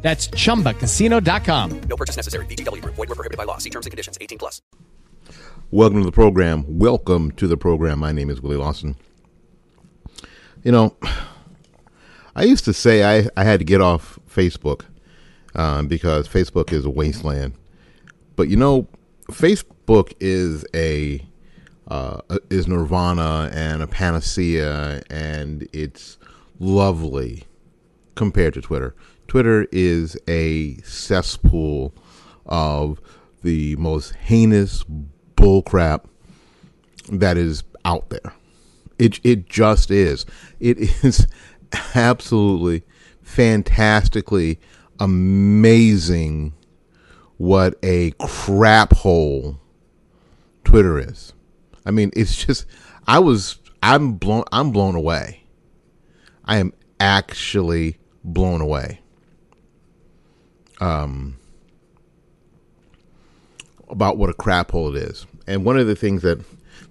That's 0.00 0.28
chumbacasino.com. 0.28 1.80
No 1.80 1.96
purchase 1.96 2.16
necessary. 2.16 2.46
VGW 2.46 2.82
Group. 2.82 2.94
Void 2.94 3.08
were 3.08 3.14
prohibited 3.14 3.36
by 3.36 3.44
law. 3.44 3.58
See 3.58 3.70
terms 3.70 3.86
and 3.86 3.90
conditions. 3.90 4.16
18 4.20 4.38
plus. 4.38 4.62
Welcome 5.70 5.98
to 6.00 6.06
the 6.06 6.12
program. 6.12 6.78
Welcome 6.78 7.30
to 7.32 7.46
the 7.46 7.56
program. 7.56 7.98
My 7.98 8.12
name 8.12 8.30
is 8.30 8.40
Willie 8.40 8.56
Lawson. 8.56 8.96
You 10.64 10.72
know, 10.72 10.96
I 12.34 12.44
used 12.44 12.64
to 12.64 12.72
say 12.72 13.04
I, 13.04 13.28
I 13.36 13.44
had 13.44 13.58
to 13.58 13.64
get 13.64 13.80
off 13.80 14.18
Facebook 14.30 14.84
um, 15.54 15.88
because 15.88 16.28
Facebook 16.28 16.72
is 16.72 16.84
a 16.84 16.90
wasteland. 16.90 17.54
But 18.36 18.48
you 18.48 18.56
know, 18.56 18.88
Facebook 19.30 20.14
is 20.20 20.64
a 20.74 21.22
uh, 21.88 22.20
is 22.50 22.68
nirvana 22.68 23.50
and 23.52 23.82
a 23.82 23.86
panacea, 23.86 25.02
and 25.10 25.68
it's 25.72 26.18
lovely 26.58 27.44
compared 28.14 28.54
to 28.54 28.60
Twitter. 28.60 28.94
Twitter 29.28 29.66
is 29.70 30.16
a 30.26 30.76
cesspool 30.78 31.94
of 32.46 32.98
the 33.42 33.76
most 33.76 34.14
heinous 34.14 34.84
bullcrap 35.36 36.06
that 37.12 37.36
is 37.36 37.62
out 37.84 38.08
there. 38.08 38.32
It 38.98 39.20
it 39.22 39.46
just 39.46 39.90
is. 39.90 40.24
It 40.58 40.78
is 41.04 41.26
absolutely 41.94 42.84
fantastically 43.22 44.58
amazing 44.98 46.54
what 47.36 47.78
a 47.82 48.12
crap 48.12 48.94
hole 48.94 49.60
Twitter 50.64 50.98
is. 50.98 51.34
I 51.84 51.90
mean, 51.90 52.10
it's 52.16 52.34
just 52.46 52.64
I 53.06 53.18
was 53.18 53.58
I'm 53.82 54.14
blown 54.14 54.44
I'm 54.52 54.72
blown 54.72 54.94
away. 54.94 55.44
I 56.46 56.56
am 56.56 56.72
actually 56.98 57.98
blown 58.24 58.62
away 58.62 59.02
um, 60.80 61.36
about 63.88 64.16
what 64.16 64.30
a 64.30 64.34
crap 64.34 64.70
hole 64.70 64.94
it 64.94 65.02
is. 65.02 65.26
And 65.46 65.64
one 65.64 65.78
of 65.78 65.86
the 65.86 65.96
things 65.96 66.22
that 66.22 66.44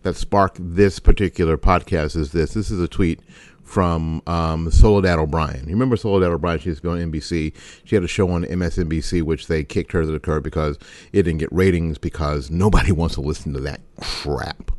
that 0.04 0.16
sparked 0.16 0.58
this 0.60 1.00
particular 1.00 1.58
podcast 1.58 2.16
is 2.16 2.32
this. 2.32 2.54
This 2.54 2.72
is 2.72 2.80
a 2.80 2.88
tweet 2.88 3.20
from 3.64 4.22
um, 4.26 4.72
Soledad 4.72 5.20
O'Brien. 5.20 5.66
You 5.66 5.74
remember 5.74 5.98
Soledad 5.98 6.32
O'Brien? 6.32 6.60
She 6.60 6.70
used 6.70 6.82
to 6.82 6.90
on 6.90 6.98
NBC. 6.98 7.54
She 7.84 7.96
had 7.96 8.04
a 8.04 8.08
show 8.08 8.30
on 8.30 8.46
MSNBC, 8.46 9.24
which 9.24 9.48
they 9.48 9.64
kicked 9.64 9.92
her 9.92 10.02
to 10.02 10.08
the 10.08 10.20
curb 10.20 10.44
because 10.44 10.78
it 11.12 11.24
didn't 11.24 11.40
get 11.40 11.52
ratings 11.52 11.98
because 11.98 12.50
nobody 12.50 12.92
wants 12.94 13.16
to 13.16 13.22
listen 13.22 13.54
to 13.54 13.60
that 13.62 13.82
crap. 14.00 14.72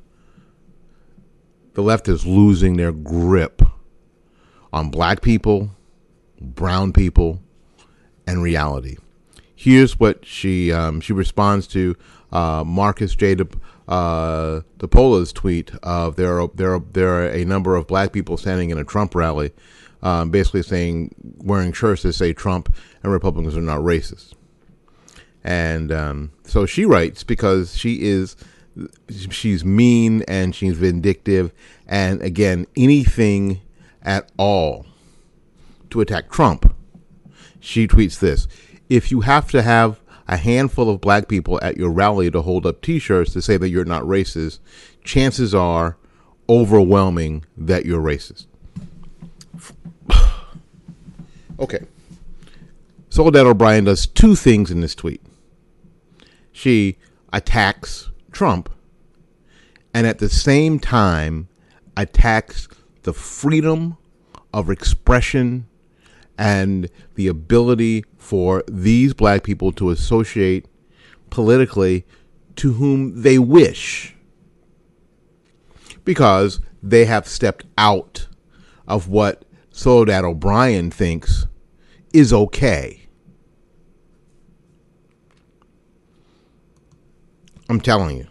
The 1.75 1.83
left 1.83 2.09
is 2.09 2.27
losing 2.27 2.77
their 2.77 2.93
grip 2.93 3.63
on 4.73 4.91
black 4.91 5.21
people, 5.21 5.71
brown 6.41 6.93
people, 6.93 7.41
and 8.29 8.43
reality. 8.43 8.99
Here's 9.57 9.99
what 9.99 10.25
she 10.25 10.71
um, 10.71 11.01
she 11.01 11.13
responds 11.13 11.67
to 11.69 11.97
uh, 12.31 12.63
Marcus 12.65 13.17
J. 13.17 13.35
De, 13.35 13.49
uh, 13.89 14.61
DiPaola's 14.79 15.33
tweet 15.33 15.75
of 15.83 16.17
there 16.17 16.41
are 16.41 16.51
there 16.55 16.75
are 16.75 16.83
there 16.93 17.09
are 17.09 17.29
a 17.29 17.45
number 17.45 17.75
of 17.75 17.87
black 17.87 18.13
people 18.13 18.37
standing 18.37 18.71
in 18.71 18.79
a 18.79 18.85
Trump 18.85 19.15
rally, 19.15 19.51
um, 20.03 20.31
basically 20.31 20.63
saying 20.63 21.15
wearing 21.39 21.73
shirts 21.73 22.03
that 22.03 22.13
say 22.13 22.35
Trump 22.35 22.73
and 23.03 23.11
Republicans 23.11 23.57
are 23.57 23.63
not 23.63 23.81
racist. 23.81 24.35
And 25.43 25.91
um, 25.91 26.33
so 26.45 26.67
she 26.67 26.85
writes 26.85 27.25
because 27.25 27.77
she 27.77 28.03
is 28.03 28.37
she's 29.09 29.65
mean 29.65 30.23
and 30.29 30.55
she's 30.55 30.77
vindictive 30.77 31.51
and 31.89 32.23
again 32.23 32.67
anything 32.77 33.61
at 34.03 34.31
all 34.37 34.87
to 35.91 36.01
attack 36.01 36.31
Trump 36.31 36.75
she 37.69 37.87
tweets 37.87 38.19
this 38.19 38.49
If 38.89 39.11
you 39.11 39.21
have 39.21 39.51
to 39.51 39.63
have 39.63 40.01
a 40.27 40.37
handful 40.37 40.91
of 40.91 41.01
black 41.01 41.29
people 41.29 41.59
at 41.63 41.77
your 41.77 41.91
rally 41.91 42.31
to 42.31 42.43
hold 42.43 42.67
up 42.67 42.81
t 42.81 42.99
shirts 42.99 43.33
to 43.35 43.43
say 43.43 43.57
that 43.59 43.69
you're 43.69 43.85
not 43.85 44.03
racist, 44.05 44.59
chances 45.05 45.55
are 45.55 45.99
overwhelming 46.49 47.45
that 47.57 47.85
you're 47.85 48.01
racist. 48.01 48.47
okay. 51.61 51.85
Soledad 53.11 53.47
O'Brien 53.47 53.85
does 53.85 54.07
two 54.07 54.35
things 54.35 54.71
in 54.71 54.81
this 54.81 54.95
tweet. 54.95 55.21
She 56.53 56.97
attacks 57.33 58.11
Trump 58.33 58.71
and 59.93 60.07
at 60.07 60.19
the 60.19 60.29
same 60.29 60.79
time 60.79 61.49
attacks 61.97 62.69
the 63.03 63.13
freedom 63.13 63.99
of 64.55 64.71
expression 64.71 65.67
and 66.39 66.89
the 67.17 67.27
ability 67.27 68.05
for 68.17 68.63
these 68.69 69.13
black 69.13 69.43
people 69.43 69.73
to 69.73 69.91
associate 69.91 70.67
politically 71.29 72.07
to 72.57 72.75
whom 72.75 73.23
they 73.23 73.39
wish 73.39 74.15
because 76.05 76.61
they 76.83 77.05
have 77.05 77.27
stepped 77.29 77.65
out 77.77 78.29
of 78.87 79.09
what 79.09 79.45
Soledad 79.71 80.25
O'Brien 80.25 80.91
thinks 80.91 81.47
is 82.13 82.33
okay. 82.33 83.07
I'm 87.69 87.81
telling 87.81 88.17
you. 88.17 88.27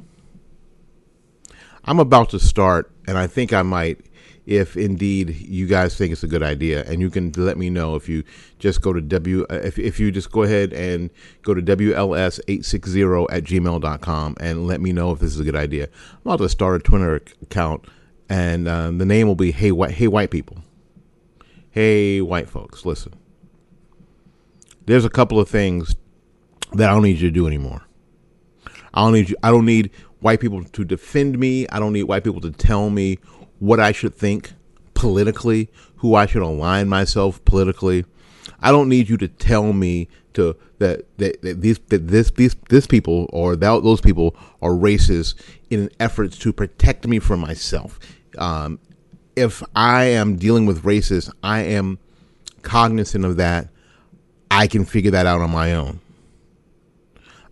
I'm 1.85 1.99
about 1.99 2.31
to 2.31 2.39
start, 2.39 2.91
and 3.07 3.17
I 3.17 3.27
think 3.27 3.53
I 3.53 3.61
might 3.61 4.06
if 4.47 4.77
indeed 4.77 5.35
you 5.41 5.67
guys 5.67 5.97
think 5.97 6.13
it's 6.13 6.23
a 6.23 6.27
good 6.27 6.41
idea. 6.41 6.83
And 6.85 7.01
you 7.01 7.09
can 7.09 7.33
let 7.35 7.57
me 7.57 7.69
know 7.69 7.95
if 7.95 8.07
you 8.07 8.23
just 8.59 8.81
go 8.81 8.93
to 8.93 9.01
W, 9.01 9.45
uh, 9.49 9.55
if, 9.55 9.77
if 9.77 9.99
you 9.99 10.09
just 10.09 10.31
go 10.31 10.43
ahead 10.43 10.71
and 10.71 11.09
go 11.43 11.53
to 11.53 11.61
WLS860 11.61 13.27
at 13.29 13.43
gmail.com 13.43 14.37
and 14.39 14.65
let 14.65 14.79
me 14.79 14.93
know 14.93 15.11
if 15.11 15.19
this 15.19 15.33
is 15.33 15.39
a 15.41 15.43
good 15.43 15.55
idea. 15.55 15.89
I'm 16.13 16.31
about 16.31 16.37
to 16.37 16.49
start 16.49 16.79
a 16.81 16.83
Twitter 16.83 17.21
account 17.41 17.85
and 18.29 18.69
um, 18.69 18.97
the 18.99 19.05
name 19.05 19.27
will 19.27 19.35
be 19.35 19.51
Hey 19.51 19.73
White, 19.73 19.91
Hey 19.91 20.07
White 20.07 20.31
People. 20.31 20.57
Hey 21.69 22.21
White 22.21 22.49
folks, 22.49 22.85
listen. 22.85 23.13
There's 24.85 25.03
a 25.03 25.09
couple 25.09 25.41
of 25.41 25.49
things 25.49 25.93
that 26.71 26.89
I 26.89 26.93
don't 26.93 27.03
need 27.03 27.19
you 27.19 27.27
to 27.27 27.33
do 27.33 27.47
anymore. 27.47 27.85
I 28.93 29.01
don't 29.01 29.11
need 29.11 29.29
you, 29.29 29.35
I 29.43 29.51
don't 29.51 29.65
need 29.65 29.91
white 30.21 30.39
people 30.39 30.63
to 30.63 30.85
defend 30.85 31.37
me. 31.37 31.67
I 31.67 31.79
don't 31.79 31.91
need 31.91 32.03
white 32.03 32.23
people 32.23 32.41
to 32.41 32.51
tell 32.51 32.89
me 32.89 33.19
what 33.59 33.79
I 33.79 33.91
should 33.91 34.15
think 34.15 34.53
politically, 34.93 35.69
who 35.97 36.15
I 36.15 36.25
should 36.25 36.41
align 36.41 36.89
myself 36.89 37.43
politically. 37.45 38.05
I 38.61 38.71
don't 38.71 38.89
need 38.89 39.09
you 39.09 39.17
to 39.17 39.27
tell 39.27 39.73
me 39.73 40.07
to 40.33 40.55
that, 40.79 41.05
that, 41.17 41.41
that 41.41 41.61
these 41.61 41.79
that 41.87 42.07
this 42.07 42.31
these 42.31 42.55
this 42.69 42.87
people 42.87 43.27
or 43.33 43.55
that, 43.55 43.83
those 43.83 44.01
people 44.01 44.35
are 44.61 44.71
racist 44.71 45.35
in 45.69 45.81
an 45.81 45.89
effort 45.99 46.31
to 46.31 46.53
protect 46.53 47.07
me 47.07 47.19
from 47.19 47.39
myself. 47.39 47.99
Um, 48.37 48.79
if 49.35 49.63
I 49.75 50.05
am 50.05 50.35
dealing 50.35 50.65
with 50.65 50.83
racists, 50.83 51.31
I 51.43 51.61
am 51.61 51.99
cognizant 52.61 53.25
of 53.25 53.37
that. 53.37 53.69
I 54.49 54.67
can 54.67 54.85
figure 54.85 55.11
that 55.11 55.25
out 55.25 55.41
on 55.41 55.51
my 55.51 55.73
own. 55.73 55.99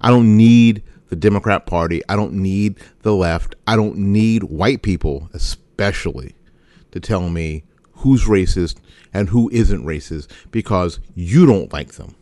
I 0.01 0.09
don't 0.09 0.37
need 0.37 0.83
the 1.09 1.15
Democrat 1.15 1.65
Party. 1.65 2.01
I 2.09 2.15
don't 2.15 2.33
need 2.33 2.79
the 3.01 3.13
left. 3.13 3.55
I 3.67 3.75
don't 3.75 3.97
need 3.97 4.43
white 4.43 4.81
people, 4.81 5.29
especially 5.33 5.64
especially 5.75 6.33
to 6.91 7.01
tell 7.01 7.29
me 7.29 7.63
who's 7.91 8.25
racist 8.25 8.77
and 9.13 9.29
who 9.29 9.49
isn't 9.51 9.85
racist 9.85 10.27
because 10.51 10.99
you 11.15 11.45
don't 11.45 11.71
like 11.73 11.93
them. 11.93 12.15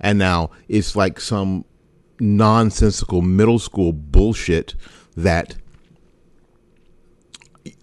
And 0.00 0.18
now 0.18 0.50
it's 0.68 0.96
like 0.96 1.20
some 1.20 1.64
nonsensical 2.18 3.22
middle 3.22 3.60
school 3.60 3.92
bullshit 3.92 4.74
that 5.16 5.54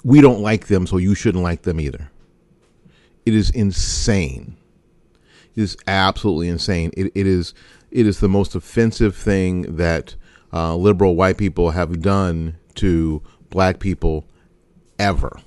we 0.04 0.20
don't 0.22 0.42
like 0.42 0.68
them, 0.68 0.86
so 0.86 0.98
you 0.98 1.16
shouldn't 1.16 1.44
like 1.44 1.62
them 1.62 1.80
either. 1.80 2.12
It 3.26 3.34
is 3.34 3.50
insane. 3.52 4.58
It 5.56 5.62
is 5.62 5.78
absolutely 5.88 6.50
insane. 6.50 6.92
It, 6.98 7.12
it 7.16 7.28
is 7.28 7.54
it 7.92 8.06
is 8.06 8.20
the 8.20 8.28
most 8.28 8.54
offensive 8.54 9.16
thing 9.16 9.78
that 9.78 10.16
uh, 10.52 10.76
liberal 10.76 11.16
white 11.16 11.38
people 11.38 11.72
have 11.72 12.02
done 12.02 12.58
to 12.76 13.22
black 13.50 13.80
people 13.80 14.28
ever, 15.00 15.40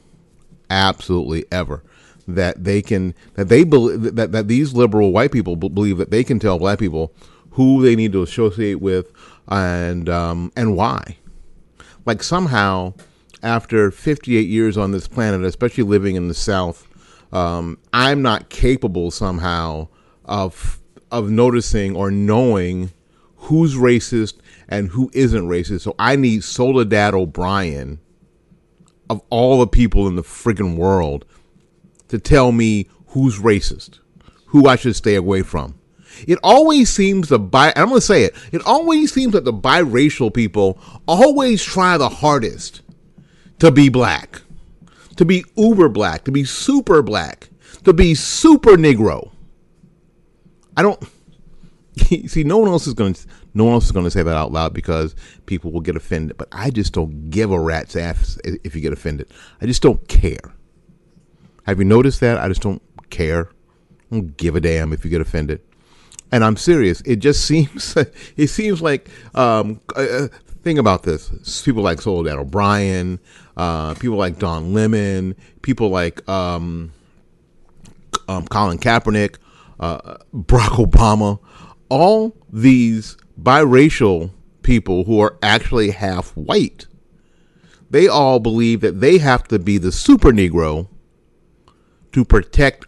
absolutely 0.69 1.45
ever, 1.51 1.83
that 2.27 2.63
they 2.63 2.83
can 2.83 3.15
that 3.35 3.49
they 3.49 3.65
believe 3.65 4.15
that 4.15 4.33
that 4.33 4.49
these 4.49 4.75
liberal 4.75 5.13
white 5.13 5.33
people 5.33 5.57
believe 5.57 5.99
that 5.99 6.11
they 6.11 6.25
can 6.25 6.39
tell 6.39 6.59
black 6.59 6.79
people 6.79 7.13
who 7.53 7.83
they 7.83 7.97
need 7.97 8.13
to 8.13 8.23
associate 8.23 8.81
with, 8.81 9.13
and 9.49 10.09
um, 10.09 10.53
and 10.57 10.77
why? 10.77 11.17
Like 12.07 12.23
somehow, 12.23 12.95
after 13.43 13.91
58 13.91 14.49
years 14.49 14.79
on 14.79 14.93
this 14.93 15.07
planet, 15.07 15.45
especially 15.45 15.85
living 15.85 16.17
in 16.17 16.29
the 16.29 16.35
South, 16.35 16.87
um, 17.33 17.79
I'm 17.93 18.23
not 18.23 18.49
capable 18.49 19.11
somehow 19.11 19.89
of 20.25 20.81
of 21.11 21.31
noticing 21.31 21.97
or 21.97 22.11
knowing 22.11 22.91
who's 23.37 23.75
racist 23.75 24.35
and 24.69 24.89
who 24.89 25.11
isn't 25.13 25.49
racist. 25.49 25.81
So 25.81 25.95
I 25.99 26.17
need 26.17 26.45
Soledad 26.45 27.15
O'Brien 27.15 27.99
of 29.11 29.21
all 29.29 29.59
the 29.59 29.67
people 29.67 30.07
in 30.07 30.15
the 30.15 30.23
freaking 30.23 30.77
world 30.77 31.27
to 32.09 32.19
tell 32.19 32.53
me 32.53 32.89
who's 33.09 33.41
racist, 33.41 33.99
who 34.47 34.69
I 34.69 34.77
should 34.77 34.95
stay 34.95 35.17
away 35.17 35.43
from. 35.43 35.75
It 36.29 36.39
always 36.45 36.91
seems 36.91 37.29
the 37.29 37.39
bi 37.39 37.73
I'm 37.75 37.91
to 37.91 38.01
say 38.01 38.23
it. 38.23 38.35
It 38.53 38.63
always 38.65 39.13
seems 39.13 39.33
that 39.33 39.45
the 39.45 39.53
biracial 39.53 40.33
people 40.33 40.79
always 41.09 41.63
try 41.63 41.99
the 41.99 42.09
hardest 42.09 42.83
to 43.59 43.73
be 43.73 43.89
black, 43.89 44.43
to 45.17 45.25
be 45.25 45.45
uber 45.57 45.89
black, 45.89 46.25
to 46.25 46.31
be 46.31 46.45
super 46.45 47.03
black, 47.03 47.49
to 47.85 47.93
be 47.93 48.15
super 48.15 48.77
negro. 48.77 49.33
I 50.77 50.83
don't 50.83 51.03
see 52.29 52.45
no 52.45 52.59
one 52.59 52.71
else 52.71 52.87
is 52.87 52.95
to 52.95 53.15
no 53.55 53.65
one 53.65 53.75
else 53.75 53.87
is 53.87 53.93
going 53.93 54.05
to 54.05 54.11
say 54.11 54.23
that 54.23 54.37
out 54.37 54.53
loud 54.53 54.73
because 54.73 55.15
people 55.47 55.73
will 55.73 55.81
get 55.81 55.97
offended, 55.97 56.37
but 56.37 56.49
I 56.53 56.71
just 56.71 56.93
don't 56.93 57.31
give 57.31 57.51
a 57.51 57.59
rat's 57.59 57.97
ass 57.97 58.39
if 58.45 58.75
you 58.75 58.81
get 58.81 58.93
offended. 58.93 59.31
I 59.61 59.67
just 59.67 59.83
don't 59.83 60.07
care. 60.09 60.55
Have 61.65 61.79
you 61.79 61.85
noticed 61.85 62.21
that? 62.21 62.39
I 62.39 62.49
just 62.49 62.63
don't 62.63 62.83
care. 63.11 63.51
I 64.11 64.17
don't 64.17 64.37
give 64.37 64.57
a 64.57 64.61
damn 64.61 64.93
if 64.93 65.05
you 65.05 65.11
get 65.11 65.21
offended. 65.21 65.61
And 66.33 66.45
I'm 66.45 66.57
serious. 66.57 67.01
It 67.03 67.17
just 67.17 67.45
seems 67.47 67.97
it 68.37 68.49
seems 68.49 68.81
like 68.81 69.09
um, 69.35 69.81
uh, 69.97 70.29
think 70.63 70.79
about 70.79 71.03
this. 71.03 71.63
People 71.63 71.83
like 71.83 72.01
Soledad 72.01 72.39
O'Brien, 72.39 73.19
uh, 73.57 73.95
people 73.95 74.17
like 74.17 74.39
Don 74.39 74.73
Lemon, 74.73 75.35
people 75.63 75.89
like 75.89 76.27
um, 76.29 76.93
um, 78.29 78.47
Colin 78.47 78.79
Kaepernick, 78.79 79.37
uh, 79.81 80.17
Barack 80.35 80.87
Obama, 80.87 81.41
all 81.89 82.37
these 82.53 83.17
biracial 83.43 84.31
people 84.63 85.05
who 85.05 85.21
are 85.21 85.39
actually 85.43 85.91
half 85.91 86.31
white. 86.37 86.87
They 87.91 88.07
all 88.07 88.39
believe 88.39 88.81
that 88.83 89.01
they 89.01 89.19
have 89.19 89.45
to 89.49 89.59
be 89.59 89.79
the 89.79 89.93
super 89.93 90.31
Negro 90.31 90.89
to 92.13 92.25
protect 92.25 92.87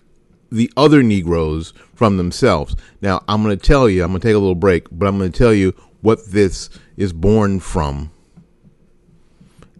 the 0.51 0.71
other 0.77 1.03
Negroes 1.03 1.73
from 1.95 2.19
themselves. 2.19 2.77
Now, 3.01 3.25
I'm 3.27 3.43
going 3.43 3.59
to 3.59 3.67
tell 3.67 3.89
you, 3.89 4.05
I'm 4.05 4.11
going 4.11 4.21
to 4.21 4.29
take 4.29 4.35
a 4.35 4.39
little 4.39 4.55
break, 4.55 4.87
but 4.93 5.07
I'm 5.07 5.19
going 5.19 5.33
to 5.33 5.39
tell 5.39 5.55
you 5.55 5.75
what 6.03 6.27
this 6.27 6.69
is 6.97 7.13
born 7.13 7.59
from. 7.59 8.11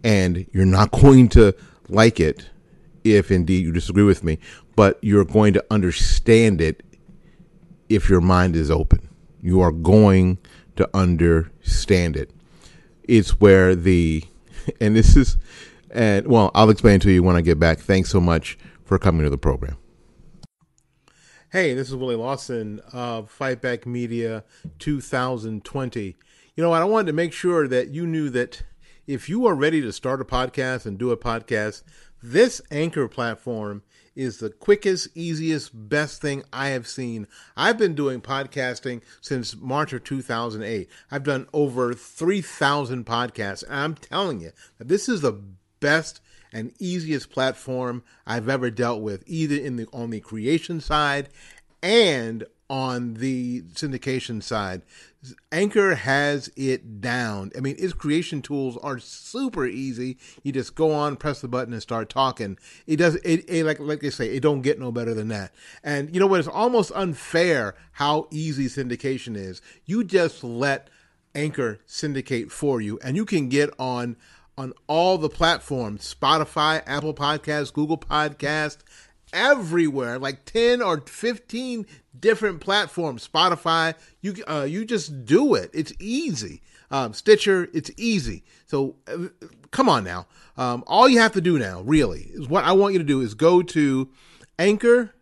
And 0.03 0.47
you're 0.51 0.65
not 0.65 0.91
going 1.01 1.29
to 1.29 1.55
like 1.89 2.19
it 2.19 2.49
if 3.03 3.31
indeed 3.31 3.65
you 3.65 3.71
disagree 3.71 4.03
with 4.03 4.23
me, 4.23 4.39
but 4.75 4.97
you're 5.01 5.25
going 5.25 5.53
to 5.53 5.65
understand 5.69 6.61
it 6.61 6.81
if 7.89 8.09
your 8.09 8.21
mind 8.21 8.55
is 8.55 8.71
open. 8.71 9.09
You 9.41 9.61
are 9.61 9.71
going 9.71 10.37
to 10.75 10.89
understand 10.93 12.15
it. 12.15 12.31
It's 13.03 13.39
where 13.39 13.75
the, 13.75 14.23
and 14.81 14.95
this 14.95 15.15
is, 15.15 15.37
and 15.91 16.27
well, 16.27 16.51
I'll 16.55 16.69
explain 16.69 16.99
to 17.01 17.11
you 17.11 17.23
when 17.23 17.35
I 17.35 17.41
get 17.41 17.59
back. 17.59 17.79
Thanks 17.79 18.09
so 18.09 18.19
much 18.19 18.57
for 18.83 18.97
coming 18.97 19.23
to 19.23 19.29
the 19.29 19.37
program. 19.37 19.77
Hey, 21.51 21.75
this 21.75 21.89
is 21.89 21.95
Willie 21.95 22.15
Lawson 22.15 22.81
of 22.91 23.29
Fight 23.29 23.61
Back 23.61 23.85
Media 23.85 24.43
2020. 24.79 26.15
You 26.55 26.63
know 26.63 26.71
what? 26.71 26.81
I 26.81 26.85
wanted 26.85 27.07
to 27.07 27.13
make 27.13 27.31
sure 27.31 27.67
that 27.67 27.89
you 27.89 28.07
knew 28.07 28.31
that 28.31 28.63
if 29.05 29.29
you 29.29 29.45
are 29.45 29.53
ready 29.53 29.79
to 29.81 29.91
start 29.91 30.19
a 30.19 30.25
podcast 30.25 30.87
and 30.87 30.97
do 30.97 31.11
a 31.11 31.17
podcast, 31.17 31.83
this 32.23 32.61
anchor 32.71 33.07
platform 33.07 33.83
is 34.15 34.37
the 34.37 34.49
quickest, 34.49 35.09
easiest, 35.15 35.71
best 35.89 36.21
thing 36.21 36.43
I 36.51 36.69
have 36.69 36.87
seen. 36.87 37.27
I've 37.57 37.77
been 37.77 37.95
doing 37.95 38.21
podcasting 38.21 39.01
since 39.21 39.55
March 39.55 39.93
of 39.93 40.03
2008. 40.03 40.89
I've 41.11 41.23
done 41.23 41.47
over 41.53 41.93
3,000 41.93 43.05
podcasts. 43.05 43.63
And 43.63 43.75
I'm 43.75 43.95
telling 43.95 44.41
you 44.41 44.51
this 44.79 45.09
is 45.09 45.21
the 45.21 45.41
best 45.79 46.21
and 46.51 46.71
easiest 46.79 47.31
platform 47.31 48.03
I've 48.27 48.47
ever 48.47 48.69
dealt 48.69 49.01
with, 49.01 49.23
either 49.25 49.55
in 49.55 49.75
the 49.77 49.87
on 49.91 50.11
the 50.11 50.19
creation 50.19 50.79
side 50.79 51.29
and 51.81 52.45
on 52.73 53.13
the 53.13 53.61
syndication 53.73 54.41
side. 54.41 54.81
Anchor 55.51 55.93
has 55.93 56.51
it 56.55 56.99
down. 57.01 57.51
I 57.55 57.59
mean, 57.59 57.75
its 57.77 57.93
creation 57.93 58.41
tools 58.41 58.77
are 58.77 58.97
super 58.97 59.67
easy. 59.67 60.17
You 60.41 60.53
just 60.53 60.73
go 60.73 60.91
on, 60.91 61.17
press 61.17 61.39
the 61.39 61.47
button, 61.47 61.71
and 61.71 61.83
start 61.83 62.09
talking. 62.09 62.57
It 62.87 62.95
does 62.95 63.13
it, 63.17 63.45
it 63.47 63.63
like 63.63 63.79
like 63.79 63.99
they 63.99 64.09
say, 64.09 64.35
it 64.35 64.41
don't 64.41 64.63
get 64.63 64.79
no 64.79 64.91
better 64.91 65.13
than 65.13 65.27
that. 65.27 65.53
And 65.83 66.11
you 66.11 66.19
know 66.19 66.25
what? 66.25 66.39
It's 66.39 66.49
almost 66.49 66.91
unfair 66.95 67.75
how 67.91 68.27
easy 68.31 68.65
syndication 68.65 69.37
is. 69.37 69.61
You 69.85 70.03
just 70.03 70.43
let 70.43 70.89
Anchor 71.35 71.77
syndicate 71.85 72.51
for 72.51 72.81
you, 72.81 72.97
and 73.03 73.15
you 73.15 73.23
can 73.23 73.49
get 73.49 73.69
on 73.77 74.17
on 74.57 74.73
all 74.87 75.19
the 75.19 75.29
platforms: 75.29 76.11
Spotify, 76.11 76.81
Apple 76.87 77.13
Podcasts, 77.13 77.71
Google 77.71 77.99
Podcast, 77.99 78.79
everywhere. 79.33 80.17
Like 80.19 80.45
ten 80.45 80.81
or 80.81 81.01
fifteen 81.01 81.85
different 82.17 82.61
platforms. 82.61 83.27
Spotify, 83.27 83.95
you 84.21 84.35
uh, 84.47 84.65
you 84.69 84.85
just 84.85 85.25
do 85.25 85.55
it. 85.55 85.71
It's 85.73 85.91
easy. 85.99 86.61
Um, 86.91 87.13
Stitcher, 87.13 87.69
it's 87.73 87.91
easy. 87.97 88.43
So 88.67 88.95
uh, 89.07 89.29
come 89.71 89.89
on 89.89 90.03
now. 90.03 90.27
Um, 90.55 90.83
all 90.85 91.09
you 91.09 91.19
have 91.19 91.33
to 91.33 91.41
do 91.41 91.57
now, 91.57 91.81
really, 91.81 92.29
is 92.33 92.47
what 92.47 92.63
I 92.63 92.71
want 92.73 92.93
you 92.93 92.99
to 92.99 93.05
do 93.05 93.21
is 93.21 93.33
go 93.33 93.63
to 93.63 94.09
anchor.fm 94.59 95.13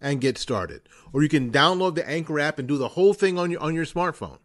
and 0.00 0.20
get 0.20 0.36
started. 0.36 0.82
Or 1.12 1.22
you 1.22 1.28
can 1.28 1.52
download 1.52 1.94
the 1.94 2.08
Anchor 2.08 2.40
app 2.40 2.58
and 2.58 2.66
do 2.66 2.76
the 2.76 2.88
whole 2.88 3.14
thing 3.14 3.38
on 3.38 3.50
your 3.50 3.60
on 3.60 3.74
your 3.74 3.84
smartphone. 3.84 4.38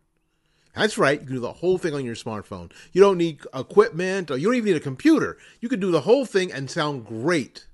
That's 0.76 0.98
right. 0.98 1.20
You 1.20 1.26
can 1.26 1.36
do 1.36 1.42
the 1.42 1.54
whole 1.54 1.78
thing 1.78 1.94
on 1.94 2.06
your 2.06 2.16
smartphone. 2.16 2.72
You 2.92 3.02
don't 3.02 3.18
need 3.18 3.42
equipment 3.54 4.30
or 4.30 4.38
you 4.38 4.46
don't 4.46 4.56
even 4.56 4.72
need 4.72 4.78
a 4.78 4.82
computer. 4.82 5.38
You 5.60 5.70
can 5.70 5.80
do 5.80 5.92
the 5.92 6.02
whole 6.02 6.26
thing 6.26 6.52
and 6.52 6.70
sound 6.70 7.06
great 7.06 7.66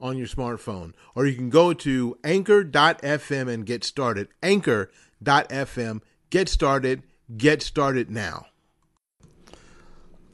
on 0.00 0.16
your 0.16 0.28
smartphone. 0.28 0.92
Or 1.14 1.26
you 1.26 1.34
can 1.34 1.50
go 1.50 1.72
to 1.72 2.18
anchor.fm 2.22 3.48
and 3.52 3.66
get 3.66 3.82
started. 3.82 4.28
Anchor.fm. 4.42 6.02
Get 6.30 6.48
started. 6.48 7.02
Get 7.36 7.62
started 7.62 8.10
now. 8.10 8.46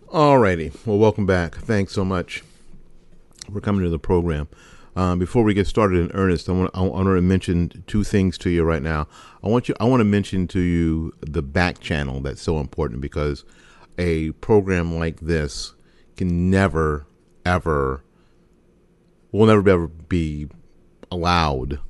Alrighty. 0.08 0.74
Well, 0.86 0.98
welcome 0.98 1.24
back. 1.24 1.54
Thanks 1.54 1.94
so 1.94 2.04
much 2.04 2.42
for 3.50 3.60
coming 3.62 3.82
to 3.84 3.88
the 3.88 3.98
program. 3.98 4.48
Um, 4.94 5.18
before 5.18 5.42
we 5.42 5.54
get 5.54 5.66
started 5.66 5.98
in 5.98 6.12
earnest, 6.12 6.48
I 6.48 6.52
want, 6.52 6.70
I 6.74 6.82
want 6.82 7.06
to 7.06 7.22
mention 7.22 7.82
two 7.86 8.04
things 8.04 8.36
to 8.38 8.50
you 8.50 8.62
right 8.62 8.82
now. 8.82 9.08
I 9.42 9.48
want 9.48 9.68
you. 9.68 9.74
I 9.80 9.84
want 9.84 10.00
to 10.00 10.04
mention 10.04 10.46
to 10.48 10.60
you 10.60 11.12
the 11.20 11.42
back 11.42 11.80
channel 11.80 12.20
that's 12.20 12.42
so 12.42 12.58
important 12.58 13.00
because 13.00 13.44
a 13.96 14.32
program 14.32 14.98
like 14.98 15.20
this 15.20 15.74
can 16.16 16.50
never, 16.50 17.06
ever 17.46 18.04
will 19.32 19.46
never 19.46 19.68
ever 19.68 19.88
be 19.88 20.48
allowed. 21.10 21.80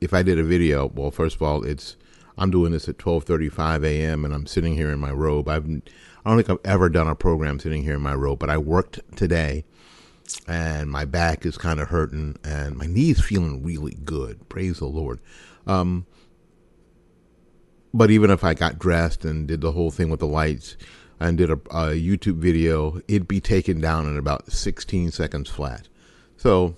If 0.00 0.14
I 0.14 0.22
did 0.22 0.38
a 0.38 0.44
video, 0.44 0.86
well, 0.86 1.10
first 1.10 1.36
of 1.36 1.42
all, 1.42 1.64
it's 1.64 1.96
I'm 2.38 2.50
doing 2.50 2.72
this 2.72 2.88
at 2.88 2.98
12:35 2.98 3.84
a.m. 3.84 4.24
and 4.24 4.32
I'm 4.32 4.46
sitting 4.46 4.74
here 4.74 4.90
in 4.90 4.98
my 4.98 5.10
robe. 5.10 5.48
I've 5.48 5.66
I 5.66 6.30
don't 6.30 6.36
think 6.36 6.50
I've 6.50 6.70
ever 6.70 6.88
done 6.88 7.08
a 7.08 7.14
program 7.14 7.58
sitting 7.58 7.82
here 7.82 7.94
in 7.94 8.00
my 8.00 8.14
robe, 8.14 8.38
but 8.38 8.50
I 8.50 8.58
worked 8.58 9.00
today, 9.16 9.64
and 10.46 10.90
my 10.90 11.04
back 11.04 11.44
is 11.46 11.56
kind 11.56 11.80
of 11.80 11.88
hurting, 11.88 12.36
and 12.44 12.76
my 12.76 12.86
knees 12.86 13.20
feeling 13.20 13.62
really 13.62 13.96
good. 14.04 14.48
Praise 14.48 14.78
the 14.78 14.86
Lord. 14.86 15.20
Um, 15.66 16.06
but 17.92 18.10
even 18.10 18.30
if 18.30 18.42
I 18.42 18.54
got 18.54 18.78
dressed 18.78 19.24
and 19.24 19.46
did 19.46 19.60
the 19.60 19.72
whole 19.72 19.90
thing 19.90 20.10
with 20.10 20.20
the 20.20 20.26
lights 20.26 20.76
and 21.20 21.38
did 21.38 21.50
a, 21.50 21.54
a 21.70 21.94
YouTube 21.94 22.38
video, 22.38 23.00
it'd 23.06 23.28
be 23.28 23.40
taken 23.40 23.80
down 23.80 24.06
in 24.06 24.18
about 24.18 24.50
16 24.50 25.12
seconds 25.12 25.48
flat. 25.48 25.88
So 26.36 26.74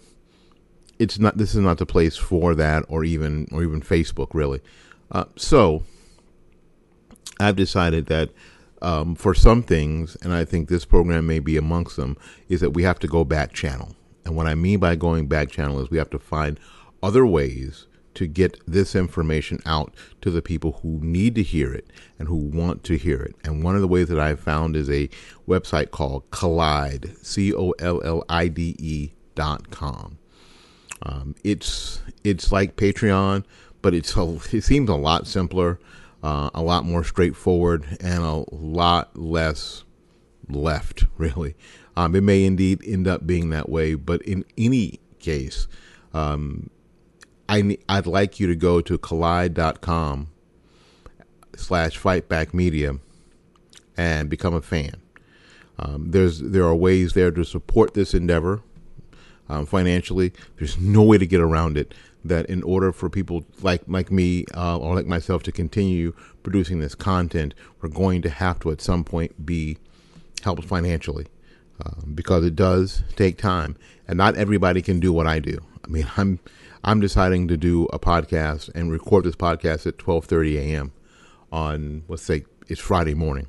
it's 0.98 1.18
not. 1.18 1.38
This 1.38 1.54
is 1.54 1.60
not 1.60 1.78
the 1.78 1.86
place 1.86 2.16
for 2.16 2.54
that, 2.54 2.84
or 2.88 3.04
even 3.04 3.48
or 3.52 3.62
even 3.62 3.80
Facebook 3.80 4.28
really. 4.32 4.60
Uh, 5.10 5.24
so 5.36 5.84
I've 7.40 7.56
decided 7.56 8.06
that 8.06 8.30
um, 8.86 9.16
for 9.16 9.34
some 9.34 9.64
things, 9.64 10.16
and 10.22 10.32
I 10.32 10.44
think 10.44 10.68
this 10.68 10.84
program 10.84 11.26
may 11.26 11.40
be 11.40 11.56
amongst 11.56 11.96
them, 11.96 12.16
is 12.48 12.60
that 12.60 12.70
we 12.70 12.84
have 12.84 13.00
to 13.00 13.08
go 13.08 13.24
back 13.24 13.52
channel. 13.52 13.96
And 14.24 14.36
what 14.36 14.46
I 14.46 14.54
mean 14.54 14.78
by 14.78 14.94
going 14.94 15.26
back 15.26 15.50
channel 15.50 15.80
is 15.80 15.90
we 15.90 15.98
have 15.98 16.10
to 16.10 16.20
find 16.20 16.60
other 17.02 17.26
ways 17.26 17.88
to 18.14 18.28
get 18.28 18.60
this 18.64 18.94
information 18.94 19.60
out 19.66 19.92
to 20.22 20.30
the 20.30 20.40
people 20.40 20.78
who 20.82 21.00
need 21.02 21.34
to 21.34 21.42
hear 21.42 21.74
it 21.74 21.88
and 22.16 22.28
who 22.28 22.36
want 22.36 22.84
to 22.84 22.96
hear 22.96 23.20
it. 23.20 23.34
And 23.42 23.64
one 23.64 23.74
of 23.74 23.80
the 23.80 23.88
ways 23.88 24.06
that 24.08 24.20
I've 24.20 24.40
found 24.40 24.76
is 24.76 24.88
a 24.88 25.10
website 25.48 25.90
called 25.90 26.30
Collide, 26.30 27.16
C 27.26 27.52
O 27.52 27.72
L 27.80 28.00
L 28.04 28.24
I 28.28 28.46
D 28.46 28.76
E 28.78 29.10
dot 29.34 29.70
com. 29.70 30.18
Um, 31.02 31.34
it's 31.42 32.02
it's 32.22 32.52
like 32.52 32.76
Patreon, 32.76 33.44
but 33.82 33.94
it's 33.94 34.16
a, 34.16 34.38
it 34.52 34.62
seems 34.62 34.88
a 34.88 34.94
lot 34.94 35.26
simpler. 35.26 35.80
Uh, 36.22 36.50
a 36.54 36.62
lot 36.62 36.84
more 36.84 37.04
straightforward, 37.04 37.98
and 38.00 38.22
a 38.22 38.44
lot 38.54 39.16
less 39.16 39.84
left, 40.48 41.04
really. 41.16 41.54
Um, 41.96 42.14
it 42.14 42.22
may 42.22 42.44
indeed 42.44 42.80
end 42.84 43.08
up 43.08 43.26
being 43.26 43.50
that 43.50 43.68
way, 43.68 43.94
but 43.94 44.22
in 44.22 44.44
any 44.58 45.00
case, 45.18 45.66
um, 46.12 46.70
I, 47.48 47.78
I'd 47.88 48.06
like 48.06 48.38
you 48.38 48.46
to 48.48 48.56
go 48.56 48.80
to 48.80 48.98
collide.com 48.98 50.28
slash 51.56 51.98
fightback 51.98 52.52
media 52.52 52.98
and 53.96 54.28
become 54.28 54.54
a 54.54 54.60
fan. 54.60 54.96
Um, 55.78 56.10
there's 56.10 56.40
there 56.40 56.64
are 56.64 56.74
ways 56.74 57.12
there 57.12 57.30
to 57.30 57.44
support 57.44 57.94
this 57.94 58.14
endeavor 58.14 58.62
um, 59.48 59.66
financially. 59.66 60.32
There's 60.56 60.78
no 60.78 61.02
way 61.02 61.18
to 61.18 61.26
get 61.26 61.40
around 61.40 61.76
it. 61.76 61.94
That 62.28 62.46
in 62.46 62.62
order 62.62 62.92
for 62.92 63.08
people 63.08 63.44
like 63.62 63.82
like 63.86 64.10
me 64.10 64.44
uh, 64.54 64.78
or 64.78 64.94
like 64.94 65.06
myself 65.06 65.42
to 65.44 65.52
continue 65.52 66.12
producing 66.42 66.80
this 66.80 66.94
content, 66.94 67.54
we're 67.80 67.88
going 67.88 68.22
to 68.22 68.30
have 68.30 68.60
to 68.60 68.70
at 68.70 68.80
some 68.80 69.04
point 69.04 69.46
be 69.46 69.78
helped 70.42 70.64
financially 70.64 71.26
um, 71.84 72.12
because 72.14 72.44
it 72.44 72.56
does 72.56 73.02
take 73.16 73.38
time, 73.38 73.76
and 74.08 74.16
not 74.16 74.36
everybody 74.36 74.82
can 74.82 75.00
do 75.00 75.12
what 75.12 75.26
I 75.26 75.38
do. 75.38 75.58
I 75.84 75.88
mean, 75.88 76.06
I'm 76.16 76.40
I'm 76.84 77.00
deciding 77.00 77.48
to 77.48 77.56
do 77.56 77.84
a 77.86 77.98
podcast 77.98 78.70
and 78.74 78.90
record 78.90 79.24
this 79.24 79.36
podcast 79.36 79.86
at 79.86 79.98
12:30 79.98 80.56
a.m. 80.56 80.92
on 81.52 82.04
let's 82.08 82.22
say 82.22 82.44
it's 82.68 82.80
Friday 82.80 83.14
morning. 83.14 83.48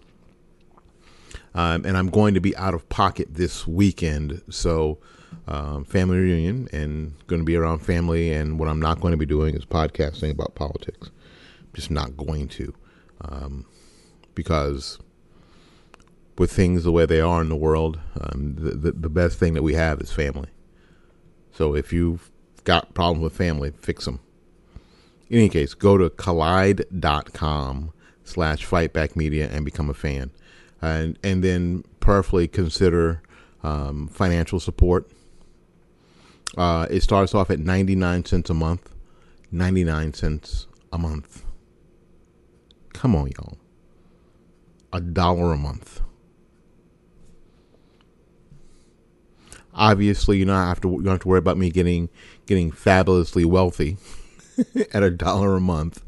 Um, 1.54 1.86
and 1.86 1.98
I'm 1.98 2.10
going 2.10 2.36
to 2.36 2.40
be 2.40 2.56
out 2.56 2.76
of 2.76 2.88
pocket 2.90 3.30
this 3.32 3.66
weekend. 3.66 4.44
So, 4.50 5.00
um, 5.48 5.86
family 5.86 6.18
reunion 6.18 6.68
and 6.72 7.14
going 7.28 7.42
to 7.42 7.46
be 7.46 7.56
around 7.56 7.80
family. 7.80 8.32
And 8.32 8.60
what 8.60 8.70
I'm 8.70 8.80
not 8.80 9.00
going 9.00 9.12
to 9.12 9.18
be 9.18 9.26
doing 9.26 9.56
is 9.56 9.66
podcasting 9.66 10.32
about 10.32 10.56
politics. 10.56 11.10
I'm 11.62 11.74
Just 11.74 11.92
not 11.92 12.18
going 12.18 12.48
to. 12.50 12.74
Um, 13.22 13.66
because 14.36 15.00
with 16.38 16.52
things 16.52 16.84
the 16.84 16.92
way 16.92 17.06
they 17.06 17.22
are 17.22 17.42
in 17.42 17.50
the 17.50 17.56
world, 17.56 18.00
um, 18.20 18.56
the, 18.56 18.72
the, 18.72 18.92
the 18.92 19.10
best 19.10 19.40
thing 19.40 19.54
that 19.54 19.64
we 19.64 19.74
have 19.74 20.00
is 20.02 20.12
family. 20.12 20.50
So 21.52 21.76
if 21.76 21.92
you've 21.92 22.32
got 22.64 22.94
problems 22.94 23.24
with 23.24 23.34
family, 23.34 23.72
fix 23.80 24.06
them. 24.06 24.20
In 25.30 25.40
any 25.40 25.50
case, 25.50 25.74
go 25.74 25.98
to 25.98 26.10
collide.com 26.10 27.92
slash 28.24 28.68
fightbackmedia 28.68 29.52
and 29.52 29.66
become 29.66 29.90
a 29.90 29.94
fan 29.94 30.32
and 30.82 31.18
and 31.24 31.44
then 31.44 31.84
prayerfully 32.00 32.48
consider 32.48 33.22
um, 33.64 34.08
financial 34.08 34.60
support. 34.60 35.10
Uh, 36.56 36.88
it 36.90 37.02
starts 37.02 37.36
off 37.36 37.50
at 37.50 37.60
99 37.60 38.26
cents 38.26 38.50
a 38.50 38.54
month. 38.54 38.90
99 39.52 40.14
cents 40.14 40.68
a 40.92 40.98
month. 40.98 41.44
Come 42.94 43.16
on, 43.16 43.32
y'all. 43.38 43.58
A 44.94 45.02
dollar 45.02 45.54
a 45.54 45.58
month. 45.58 46.02
Obviously, 49.74 50.38
you 50.38 50.46
don't 50.46 50.56
have 50.56 50.82
to 50.82 50.90
you 50.90 51.04
don't 51.04 51.14
have 51.14 51.22
to 51.22 51.28
worry 51.28 51.38
about 51.38 51.58
me 51.58 51.70
getting 51.70 52.10
getting 52.48 52.72
fabulously 52.72 53.46
wealthy 53.46 53.98
at 54.94 55.04
a 55.04 55.12
dollar 55.12 55.56
a 55.56 55.62
month, 55.62 56.02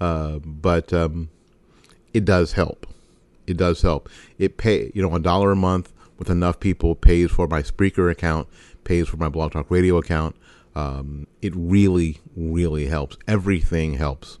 uh, 0.00 0.38
but 0.38 0.92
um, 0.92 1.28
it 2.12 2.24
does 2.24 2.52
help 2.52 2.88
it 3.48 3.56
does 3.56 3.82
help. 3.82 4.08
It 4.38 4.56
pay 4.56 4.92
you 4.94 5.02
know 5.02 5.14
a 5.14 5.20
dollar 5.20 5.52
a 5.52 5.56
month 5.56 5.92
with 6.18 6.30
enough 6.30 6.60
people 6.60 6.94
pays 6.94 7.30
for 7.30 7.48
my 7.48 7.62
Spreaker 7.62 8.10
account, 8.10 8.48
pays 8.88 9.06
for 9.06 9.18
my 9.18 9.28
Blog 9.28 9.52
Talk 9.52 9.70
Radio 9.70 9.98
account. 9.98 10.34
Um, 10.74 11.26
it 11.42 11.52
really, 11.54 12.20
really 12.34 12.86
helps. 12.86 13.18
Everything 13.28 13.94
helps. 13.94 14.38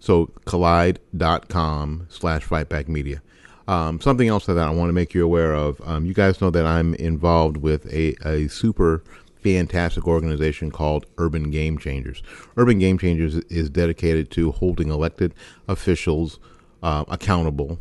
So 0.00 0.26
collide.com 0.44 2.06
slash 2.08 2.46
fightback 2.46 2.88
media. 2.88 3.22
Um, 3.68 4.00
something 4.00 4.26
else 4.26 4.46
that 4.46 4.58
I 4.58 4.70
want 4.70 4.88
to 4.88 4.92
make 4.92 5.14
you 5.14 5.24
aware 5.24 5.54
of. 5.54 5.80
Um, 5.84 6.04
you 6.04 6.12
guys 6.12 6.40
know 6.40 6.50
that 6.50 6.66
I'm 6.66 6.94
involved 6.94 7.58
with 7.58 7.86
a, 7.92 8.16
a 8.26 8.48
super 8.48 9.04
fantastic 9.36 10.08
organization 10.08 10.72
called 10.72 11.06
Urban 11.18 11.50
Game 11.50 11.78
Changers. 11.78 12.22
Urban 12.56 12.80
Game 12.80 12.98
Changers 12.98 13.36
is 13.48 13.70
dedicated 13.70 14.30
to 14.32 14.50
holding 14.50 14.90
elected 14.90 15.32
officials 15.68 16.40
uh, 16.82 17.04
accountable 17.08 17.78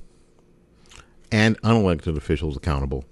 and 1.31 1.60
unelected 1.62 2.15
officials 2.15 2.55
accountable 2.55 3.05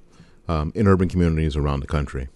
um, 0.47 0.71
in 0.75 0.87
urban 0.87 1.09
communities 1.09 1.55
around 1.55 1.79
the 1.79 1.87
country. 1.87 2.29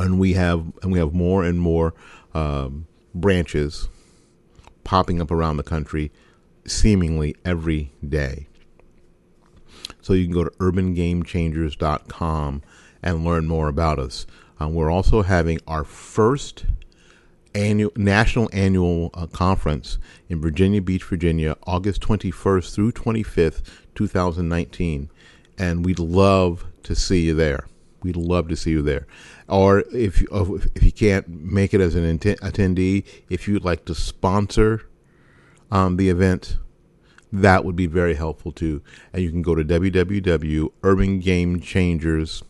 And 0.00 0.18
we 0.18 0.32
have 0.34 0.72
and 0.82 0.92
we 0.92 0.98
have 0.98 1.12
more 1.12 1.44
and 1.44 1.60
more 1.60 1.94
um, 2.34 2.86
branches 3.14 3.88
popping 4.84 5.20
up 5.20 5.30
around 5.30 5.56
the 5.56 5.62
country, 5.62 6.10
seemingly 6.66 7.36
every 7.44 7.92
day. 8.06 8.46
So 10.00 10.14
you 10.14 10.24
can 10.24 10.34
go 10.34 10.44
to 10.44 10.50
urbangamechangers.com 10.50 12.62
and 13.02 13.24
learn 13.24 13.46
more 13.46 13.68
about 13.68 13.98
us. 13.98 14.26
Um, 14.58 14.74
we're 14.74 14.90
also 14.90 15.22
having 15.22 15.60
our 15.66 15.84
first 15.84 16.66
annual 17.54 17.92
national 17.96 18.48
annual 18.52 19.10
uh, 19.14 19.26
conference 19.26 19.98
in 20.28 20.40
Virginia 20.40 20.80
Beach, 20.80 21.04
Virginia, 21.04 21.56
August 21.66 22.00
21st 22.02 22.74
through 22.74 22.92
25th, 22.92 23.62
2019, 23.94 25.10
and 25.58 25.84
we'd 25.84 25.98
love 25.98 26.64
to 26.82 26.94
see 26.94 27.20
you 27.20 27.34
there. 27.34 27.66
We'd 28.02 28.16
love 28.16 28.48
to 28.48 28.56
see 28.56 28.70
you 28.70 28.80
there. 28.82 29.06
Or 29.48 29.84
if 29.92 30.22
uh, 30.32 30.54
if 30.74 30.82
you 30.82 30.92
can't 30.92 31.28
make 31.28 31.74
it 31.74 31.80
as 31.80 31.94
an 31.94 32.18
attendee, 32.18 33.04
if 33.28 33.46
you'd 33.48 33.64
like 33.64 33.84
to 33.86 33.94
sponsor 33.94 34.82
um, 35.70 35.96
the 35.96 36.08
event, 36.08 36.58
that 37.32 37.64
would 37.64 37.76
be 37.76 37.86
very 37.86 38.14
helpful 38.14 38.50
too. 38.52 38.82
And 39.12 39.22
you 39.22 39.30
can 39.30 39.42
go 39.42 39.54
to 39.54 39.64
www.urbangamechangers.com 39.64 42.46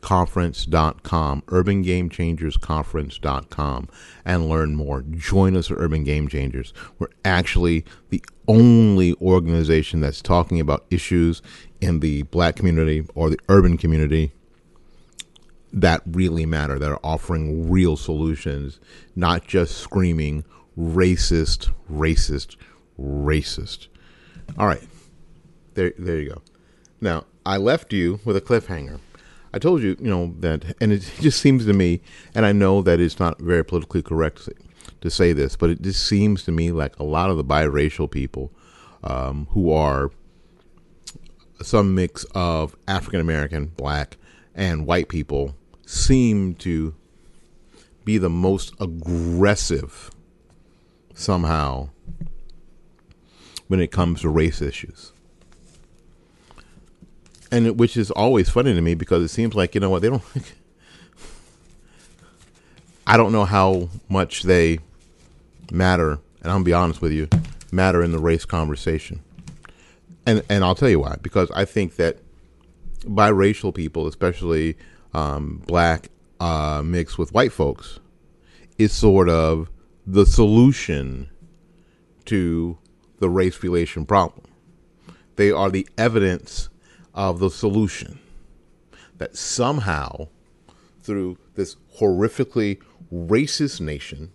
conference.com, 0.00 1.42
urbangamechangersconference.com, 1.42 3.88
and 4.24 4.48
learn 4.48 4.74
more. 4.74 5.02
Join 5.02 5.54
us 5.56 5.70
at 5.70 5.76
Urban 5.78 6.02
Game 6.04 6.26
Changers. 6.28 6.72
We're 6.98 7.10
actually 7.24 7.84
the 8.08 8.24
only 8.48 9.14
organization 9.20 10.00
that's 10.00 10.22
talking 10.22 10.58
about 10.60 10.86
issues 10.90 11.42
in 11.80 12.00
the 12.00 12.22
black 12.24 12.56
community 12.56 13.06
or 13.14 13.30
the 13.30 13.38
urban 13.48 13.78
community 13.78 14.32
that 15.72 16.02
really 16.06 16.46
matter, 16.46 16.78
that 16.78 16.90
are 16.90 17.00
offering 17.04 17.70
real 17.70 17.96
solutions, 17.96 18.80
not 19.14 19.46
just 19.46 19.76
screaming 19.76 20.44
racist, 20.78 21.70
racist, 21.90 22.56
racist. 22.98 23.88
All 24.58 24.66
right. 24.66 24.82
There 25.74 25.92
there 25.98 26.18
you 26.18 26.30
go. 26.30 26.42
Now, 27.00 27.24
I 27.46 27.56
left 27.56 27.92
you 27.92 28.20
with 28.24 28.36
a 28.36 28.40
cliffhanger. 28.40 29.00
I 29.52 29.58
told 29.58 29.82
you, 29.82 29.96
you 30.00 30.10
know, 30.10 30.34
that, 30.40 30.76
and 30.80 30.92
it 30.92 31.10
just 31.20 31.40
seems 31.40 31.66
to 31.66 31.72
me, 31.72 32.00
and 32.34 32.46
I 32.46 32.52
know 32.52 32.82
that 32.82 33.00
it's 33.00 33.18
not 33.18 33.40
very 33.40 33.64
politically 33.64 34.02
correct 34.02 34.48
to 35.00 35.10
say 35.10 35.32
this, 35.32 35.56
but 35.56 35.70
it 35.70 35.82
just 35.82 36.06
seems 36.06 36.44
to 36.44 36.52
me 36.52 36.70
like 36.72 36.98
a 36.98 37.04
lot 37.04 37.30
of 37.30 37.36
the 37.36 37.44
biracial 37.44 38.10
people 38.10 38.52
um, 39.02 39.46
who 39.50 39.72
are 39.72 40.10
some 41.62 41.94
mix 41.94 42.24
of 42.34 42.76
African 42.86 43.20
American, 43.20 43.66
black, 43.66 44.16
and 44.54 44.86
white 44.86 45.08
people 45.08 45.54
seem 45.90 46.54
to 46.54 46.94
be 48.04 48.18
the 48.18 48.30
most 48.30 48.72
aggressive 48.80 50.10
somehow 51.14 51.88
when 53.68 53.80
it 53.80 53.90
comes 53.90 54.20
to 54.22 54.28
race 54.28 54.62
issues 54.62 55.12
and 57.50 57.66
it, 57.66 57.76
which 57.76 57.96
is 57.96 58.10
always 58.10 58.48
funny 58.48 58.74
to 58.74 58.80
me 58.80 58.94
because 58.94 59.22
it 59.24 59.28
seems 59.28 59.54
like 59.54 59.74
you 59.74 59.80
know 59.80 59.90
what 59.90 60.02
they 60.02 60.08
don't. 60.08 60.22
I 63.06 63.16
don't 63.16 63.32
know 63.32 63.44
how 63.44 63.88
much 64.08 64.44
they 64.44 64.78
matter, 65.72 66.18
and 66.42 66.52
I'll 66.52 66.62
be 66.62 66.72
honest 66.72 67.02
with 67.02 67.12
you, 67.12 67.28
matter 67.72 68.02
in 68.02 68.12
the 68.12 68.18
race 68.18 68.44
conversation. 68.44 69.20
And 70.26 70.42
and 70.48 70.64
I'll 70.64 70.74
tell 70.74 70.88
you 70.90 71.00
why. 71.00 71.16
Because 71.20 71.50
I 71.50 71.64
think 71.64 71.96
that 71.96 72.18
biracial 73.04 73.74
people, 73.74 74.06
especially 74.06 74.76
um, 75.12 75.62
black 75.66 76.10
uh, 76.38 76.82
mixed 76.84 77.18
with 77.18 77.32
white 77.32 77.52
folks, 77.52 78.00
is 78.78 78.92
sort 78.92 79.28
of 79.28 79.70
the 80.06 80.24
solution 80.24 81.28
to 82.24 82.78
the 83.18 83.28
race 83.28 83.62
relation 83.62 84.06
problem. 84.06 84.46
They 85.36 85.50
are 85.50 85.70
the 85.70 85.88
evidence 85.96 86.68
of 87.14 87.38
the 87.38 87.50
solution. 87.50 88.18
That 89.18 89.36
somehow, 89.36 90.28
through 91.02 91.36
this 91.54 91.76
horrifically 91.98 92.80
racist 93.12 93.80
nation, 93.80 94.32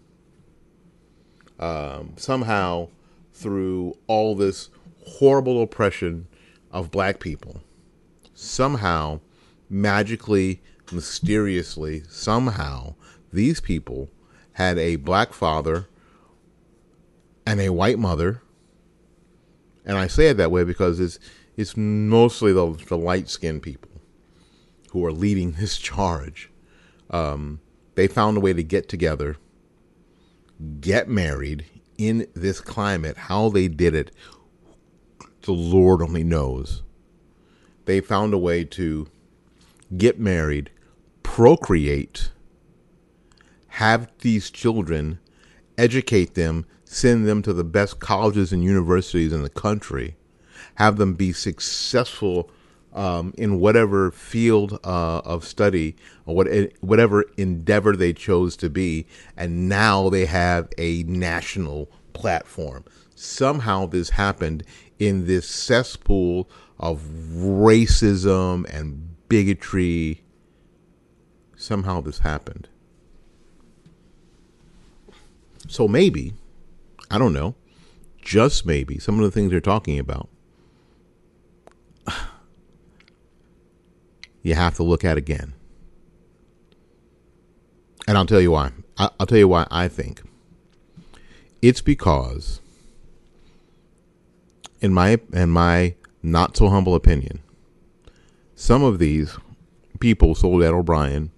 um, 1.59 2.13
somehow 2.17 2.89
through 3.33 3.97
all 4.07 4.35
this 4.35 4.69
horrible 5.05 5.61
oppression 5.61 6.27
of 6.71 6.91
black 6.91 7.19
people, 7.19 7.61
somehow, 8.33 9.19
magically, 9.69 10.61
mysteriously, 10.91 12.03
somehow, 12.09 12.95
these 13.31 13.59
people 13.59 14.09
had 14.53 14.77
a 14.77 14.95
black 14.95 15.33
father 15.33 15.87
and 17.45 17.59
a 17.59 17.69
white 17.69 17.99
mother, 17.99 18.41
and 19.85 19.97
I 19.97 20.07
say 20.07 20.27
it 20.27 20.37
that 20.37 20.51
way 20.51 20.63
because 20.63 20.99
it's 20.99 21.19
it's 21.57 21.77
mostly 21.77 22.51
the, 22.51 22.77
the 22.87 22.97
light 22.97 23.29
skinned 23.29 23.61
people 23.61 23.91
who 24.91 25.05
are 25.05 25.11
leading 25.11 25.53
this 25.53 25.77
charge. 25.91 26.49
Um, 27.09 27.59
they 27.95 28.07
found 28.07 28.37
a 28.37 28.41
way 28.41 28.53
to 28.53 28.63
get 28.63 28.89
together, 28.89 29.37
get 30.81 31.07
married 31.07 31.65
in 31.97 32.27
this 32.33 32.59
climate. 32.59 33.15
How 33.17 33.49
they 33.49 33.67
did 33.67 33.95
it, 33.95 34.11
the 35.43 35.53
Lord 35.53 36.01
only 36.01 36.23
knows. 36.23 36.81
They 37.85 38.01
found 38.01 38.33
a 38.33 38.37
way 38.37 38.63
to 38.63 39.07
get 39.95 40.19
married, 40.19 40.69
procreate, 41.23 42.31
have 43.67 44.09
these 44.19 44.49
children, 44.49 45.19
educate 45.77 46.33
them, 46.35 46.65
send 46.85 47.27
them 47.27 47.41
to 47.41 47.53
the 47.53 47.63
best 47.63 47.99
colleges 47.99 48.53
and 48.53 48.63
universities 48.63 49.33
in 49.33 49.43
the 49.43 49.49
country, 49.49 50.15
have 50.75 50.97
them 50.97 51.13
be 51.13 51.33
successful 51.33 52.49
um, 52.93 53.33
in 53.37 53.59
whatever 53.59 54.09
field 54.11 54.79
uh, 54.85 55.19
of 55.25 55.43
study 55.43 55.95
or 56.25 56.35
what, 56.35 56.47
whatever 56.79 57.25
endeavor 57.37 57.95
they 57.95 58.13
chose 58.13 58.55
to 58.55 58.69
be, 58.69 59.05
and 59.35 59.67
now 59.67 60.09
they 60.09 60.25
have 60.25 60.69
a 60.77 61.03
national 61.03 61.91
platform. 62.13 62.85
Somehow 63.15 63.85
this 63.85 64.11
happened 64.11 64.63
in 64.97 65.27
this 65.27 65.47
cesspool 65.47 66.49
of 66.79 67.01
racism 67.01 68.65
and 68.73 69.14
bigotry. 69.29 70.21
Somehow 71.55 72.01
this 72.01 72.19
happened. 72.19 72.67
So 75.67 75.87
maybe, 75.87 76.33
I 77.09 77.17
don't 77.17 77.33
know, 77.33 77.55
just 78.21 78.65
maybe, 78.65 78.99
some 78.99 79.19
of 79.19 79.25
the 79.25 79.31
things 79.31 79.51
they're 79.51 79.59
talking 79.59 79.97
about, 79.99 80.29
you 84.43 84.53
have 84.55 84.75
to 84.75 84.83
look 84.83 85.03
at 85.03 85.17
again. 85.17 85.53
And 88.07 88.17
I'll 88.17 88.25
tell 88.25 88.41
you 88.41 88.51
why. 88.51 88.71
I'll 88.97 89.25
tell 89.25 89.37
you 89.37 89.47
why 89.47 89.65
I 89.71 89.87
think. 89.87 90.21
It's 91.61 91.81
because, 91.81 92.61
in 94.79 94.93
my 94.93 95.19
in 95.33 95.49
my 95.49 95.95
not 96.21 96.55
so 96.55 96.69
humble 96.69 96.93
opinion, 96.93 97.41
some 98.55 98.83
of 98.83 98.99
these 98.99 99.37
people, 99.99 100.33
sold 100.33 100.61
Soledad 100.61 100.73
O'Brien, 100.73 101.31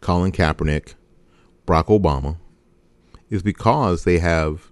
Colin 0.00 0.32
Kaepernick, 0.32 0.94
Barack 1.66 1.86
Obama, 1.86 2.38
is 3.28 3.42
because 3.42 4.04
they 4.04 4.18
have 4.18 4.70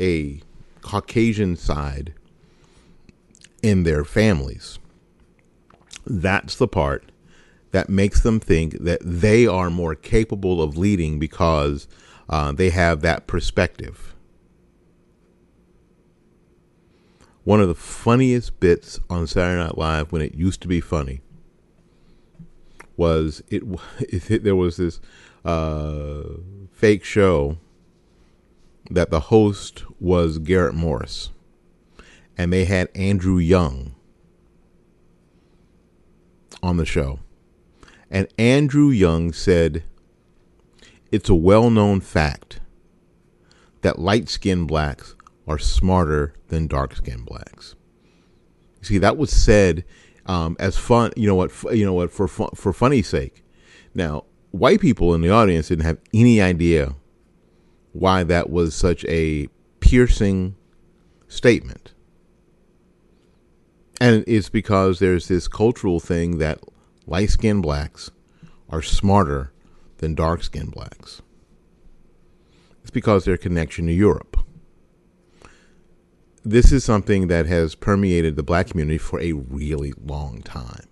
a 0.00 0.40
Caucasian 0.80 1.56
side 1.56 2.14
in 3.62 3.84
their 3.84 4.04
families. 4.04 4.78
That's 6.06 6.56
the 6.56 6.68
part 6.68 7.12
that 7.72 7.88
makes 7.88 8.22
them 8.22 8.40
think 8.40 8.78
that 8.80 9.00
they 9.02 9.46
are 9.46 9.70
more 9.70 9.94
capable 9.94 10.62
of 10.62 10.78
leading 10.78 11.18
because 11.18 11.88
uh, 12.28 12.52
they 12.52 12.70
have 12.70 13.00
that 13.02 13.26
perspective. 13.26 14.14
One 17.44 17.60
of 17.60 17.68
the 17.68 17.74
funniest 17.74 18.58
bits 18.60 18.98
on 19.10 19.26
Saturday 19.26 19.62
Night 19.62 19.76
Live 19.76 20.10
when 20.12 20.22
it 20.22 20.34
used 20.34 20.62
to 20.62 20.68
be 20.68 20.80
funny 20.80 21.20
was 22.96 23.42
it, 23.48 23.62
it 24.00 24.44
there 24.44 24.56
was 24.56 24.76
this 24.76 25.00
uh, 25.44 26.22
fake 26.72 27.04
show 27.04 27.58
that 28.90 29.10
the 29.10 29.20
host 29.20 29.84
was 30.00 30.38
Garrett 30.38 30.74
Morris, 30.74 31.30
and 32.36 32.52
they 32.52 32.64
had 32.64 32.88
Andrew 32.94 33.38
Young 33.38 33.94
on 36.62 36.76
the 36.76 36.86
show. 36.86 37.20
And 38.10 38.28
Andrew 38.38 38.88
Young 38.90 39.32
said, 39.32 39.84
It's 41.10 41.28
a 41.28 41.34
well 41.34 41.70
known 41.70 42.00
fact 42.00 42.60
that 43.82 43.98
light 43.98 44.28
skinned 44.28 44.68
blacks 44.68 45.14
are 45.46 45.58
smarter 45.58 46.34
than 46.48 46.66
dark 46.66 46.96
skinned 46.96 47.26
blacks. 47.26 47.74
You 48.80 48.86
see, 48.86 48.98
that 48.98 49.16
was 49.16 49.30
said 49.30 49.84
um, 50.26 50.56
as 50.58 50.76
fun, 50.76 51.12
you 51.16 51.26
know 51.26 51.34
what, 51.34 51.50
you 51.72 51.84
know 51.84 51.92
what, 51.92 52.10
for 52.10 52.28
for 52.28 52.72
funny's 52.72 53.08
sake. 53.08 53.44
Now, 53.94 54.24
white 54.50 54.80
people 54.80 55.14
in 55.14 55.20
the 55.20 55.30
audience 55.30 55.68
didn't 55.68 55.84
have 55.84 55.98
any 56.12 56.40
idea 56.40 56.94
why 57.92 58.24
that 58.24 58.50
was 58.50 58.74
such 58.74 59.04
a 59.06 59.48
piercing 59.80 60.56
statement. 61.28 61.92
And 64.00 64.24
it's 64.26 64.48
because 64.48 64.98
there's 64.98 65.28
this 65.28 65.46
cultural 65.48 66.00
thing 66.00 66.38
that 66.38 66.60
light 67.06 67.30
skinned 67.30 67.62
blacks 67.62 68.10
are 68.68 68.82
smarter 68.82 69.52
than 69.98 70.14
dark 70.14 70.42
skinned 70.42 70.72
blacks. 70.72 71.22
It's 72.82 72.90
because 72.90 73.24
their 73.24 73.36
connection 73.36 73.86
to 73.86 73.92
Europe. 73.92 74.43
This 76.44 76.72
is 76.72 76.84
something 76.84 77.28
that 77.28 77.46
has 77.46 77.74
permeated 77.74 78.36
the 78.36 78.42
black 78.42 78.68
community 78.68 78.98
for 78.98 79.20
a 79.20 79.32
really 79.32 79.94
long 80.04 80.42
time. 80.42 80.86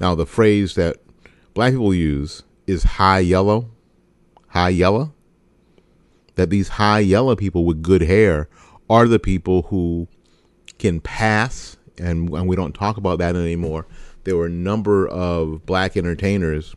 Now, 0.00 0.14
the 0.14 0.26
phrase 0.26 0.74
that 0.74 0.96
black 1.54 1.72
people 1.72 1.94
use 1.94 2.42
is 2.66 2.82
high 2.82 3.20
yellow, 3.20 3.70
high 4.48 4.70
yellow 4.70 5.14
that 6.36 6.50
these 6.50 6.68
high 6.68 7.00
yellow 7.00 7.34
people 7.34 7.64
with 7.64 7.82
good 7.82 8.02
hair 8.02 8.48
are 8.88 9.08
the 9.08 9.18
people 9.18 9.62
who 9.62 10.06
can 10.78 11.00
pass, 11.00 11.76
and, 11.98 12.30
and 12.30 12.46
we 12.46 12.54
don't 12.54 12.74
talk 12.74 12.96
about 12.96 13.18
that 13.18 13.34
anymore. 13.34 13.86
There 14.24 14.36
were 14.36 14.46
a 14.46 14.50
number 14.50 15.08
of 15.08 15.66
black 15.66 15.96
entertainers 15.96 16.76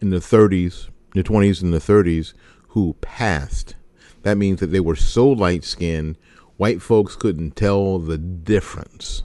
in 0.00 0.10
the 0.10 0.18
30s, 0.18 0.88
the 1.14 1.22
20s, 1.22 1.62
and 1.62 1.72
the 1.72 1.78
30s 1.78 2.34
who 2.68 2.94
passed. 3.00 3.74
That 4.22 4.36
means 4.36 4.60
that 4.60 4.66
they 4.66 4.80
were 4.80 4.96
so 4.96 5.28
light 5.28 5.64
skinned, 5.64 6.16
white 6.56 6.82
folks 6.82 7.16
couldn't 7.16 7.56
tell 7.56 7.98
the 7.98 8.18
difference. 8.18 9.22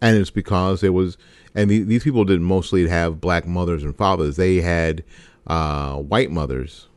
And 0.00 0.16
it's 0.16 0.30
because 0.30 0.82
there 0.82 0.92
was, 0.92 1.16
and 1.54 1.70
these 1.70 2.04
people 2.04 2.24
didn't 2.24 2.44
mostly 2.44 2.86
have 2.88 3.20
black 3.20 3.46
mothers 3.46 3.82
and 3.82 3.96
fathers, 3.96 4.36
they 4.36 4.56
had 4.56 5.04
uh, 5.46 5.96
white 5.96 6.30
mothers 6.30 6.88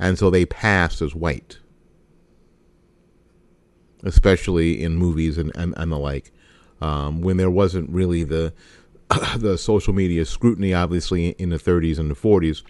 and 0.00 0.18
so 0.18 0.30
they 0.30 0.46
passed 0.46 1.02
as 1.02 1.14
white, 1.14 1.58
especially 4.02 4.82
in 4.82 4.96
movies 4.96 5.36
and, 5.36 5.52
and, 5.54 5.74
and 5.76 5.92
the 5.92 5.98
like. 5.98 6.32
Um, 6.80 7.20
when 7.20 7.36
there 7.36 7.50
wasn't 7.50 7.90
really 7.90 8.24
the 8.24 8.54
the 9.36 9.58
social 9.58 9.92
media 9.92 10.24
scrutiny, 10.24 10.72
obviously 10.72 11.28
in 11.32 11.50
the 11.50 11.58
30s 11.58 11.98
and 11.98 12.10
the 12.10 12.14
40s, 12.14 12.62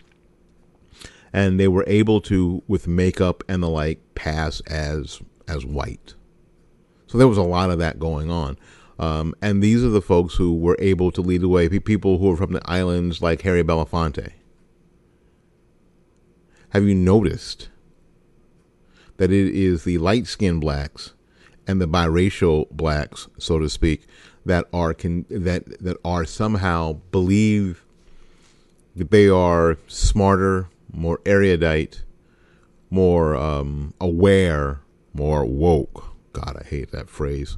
and 1.32 1.58
they 1.58 1.68
were 1.68 1.84
able 1.86 2.20
to, 2.22 2.62
with 2.66 2.88
makeup 2.88 3.44
and 3.48 3.62
the 3.62 3.68
like, 3.68 4.00
pass 4.14 4.60
as 4.66 5.20
as 5.48 5.64
white. 5.64 6.14
So 7.06 7.18
there 7.18 7.28
was 7.28 7.38
a 7.38 7.42
lot 7.42 7.70
of 7.70 7.78
that 7.78 7.98
going 7.98 8.30
on. 8.30 8.56
Um, 8.98 9.34
and 9.42 9.62
these 9.62 9.82
are 9.82 9.88
the 9.88 10.02
folks 10.02 10.34
who 10.34 10.54
were 10.54 10.76
able 10.78 11.10
to 11.12 11.20
lead 11.20 11.40
the 11.40 11.48
way. 11.48 11.68
People 11.68 12.18
who 12.18 12.28
were 12.28 12.36
from 12.36 12.52
the 12.52 12.62
islands, 12.70 13.20
like 13.20 13.42
Harry 13.42 13.64
Belafonte, 13.64 14.32
have 16.70 16.84
you 16.84 16.94
noticed 16.94 17.68
that 19.16 19.32
it 19.32 19.54
is 19.54 19.84
the 19.84 19.98
light 19.98 20.26
skinned 20.26 20.60
blacks 20.60 21.14
and 21.66 21.80
the 21.80 21.88
biracial 21.88 22.70
blacks, 22.70 23.28
so 23.38 23.58
to 23.58 23.68
speak, 23.68 24.06
that 24.44 24.66
are 24.72 24.94
can 24.94 25.26
that 25.28 25.82
that 25.82 25.96
are 26.04 26.24
somehow 26.24 26.94
believe 27.10 27.84
that 28.96 29.10
they 29.10 29.28
are 29.28 29.78
smarter, 29.86 30.68
more 30.92 31.20
erudite, 31.26 32.02
more 32.90 33.36
um, 33.36 33.94
aware, 34.00 34.80
more 35.12 35.44
woke. 35.44 36.14
God, 36.32 36.56
I 36.60 36.64
hate 36.64 36.92
that 36.92 37.10
phrase. 37.10 37.56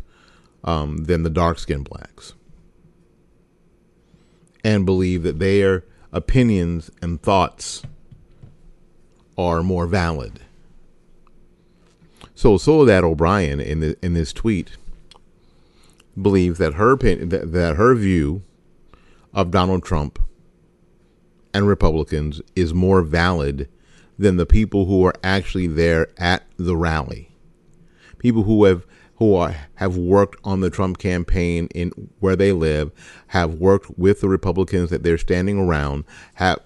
Um, 0.65 1.05
than 1.05 1.25
the 1.25 1.31
dark 1.31 1.59
skinned 1.59 1.89
blacks, 1.89 2.35
and 4.63 4.87
believe 4.87 5.25
that 5.25 5.41
their 5.41 5.83
opinions 6.13 6.89
and 7.03 7.21
thoughts 7.21 7.83
are 9.37 9.63
more 9.65 9.89
valid. 9.89 10.39
So 12.37 12.59
Soledad 12.59 13.03
O'Brien 13.03 13.61
in 13.61 13.81
the, 13.81 13.97
in 14.03 14.15
this 14.15 14.33
tweet 14.33 14.77
believes 16.21 16.59
that 16.59 16.75
her 16.75 16.97
that, 16.97 17.53
that 17.53 17.77
her 17.77 17.95
view 17.95 18.43
of 19.35 19.51
Donald 19.51 19.83
Trump 19.83 20.21
and 21.55 21.67
Republicans 21.67 22.41
is 22.57 22.73
more 22.73 23.03
valid 23.03 23.69
than 24.19 24.37
the 24.37 24.47
people 24.47 24.87
who 24.87 25.05
are 25.05 25.15
actually 25.23 25.67
there 25.67 26.09
at 26.19 26.45
the 26.57 26.77
rally. 26.77 27.31
People 28.19 28.45
who 28.45 28.65
have 28.65 28.87
who 29.17 29.37
are, 29.37 29.55
have 29.75 29.97
worked 29.97 30.41
on 30.43 30.61
the 30.61 30.71
Trump 30.71 30.99
campaign 30.99 31.69
in 31.75 31.91
where 32.19 32.35
they 32.35 32.53
live, 32.53 32.91
have 33.29 33.55
worked 33.55 33.97
with 33.97 34.21
the 34.21 34.29
Republicans 34.29 34.91
that 34.91 35.05
they're 35.05 35.19
standing 35.19 35.59
around, 35.59 36.05
have 36.35 36.59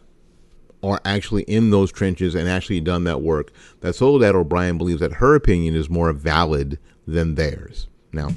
are 0.83 1.01
actually 1.05 1.43
in 1.43 1.71
those 1.71 1.91
trenches 1.91 2.35
and 2.35 2.49
actually 2.49 2.81
done 2.81 3.05
that 3.05 3.21
work, 3.21 3.53
that 3.81 3.95
Soledad 3.95 4.35
O'Brien 4.35 4.79
believes 4.79 5.01
that 5.01 5.15
her 5.15 5.35
opinion 5.35 5.75
is 5.75 5.91
more 5.91 6.13
valid 6.13 6.79
than 7.07 7.35
theirs. 7.35 7.89
Now, 8.13 8.31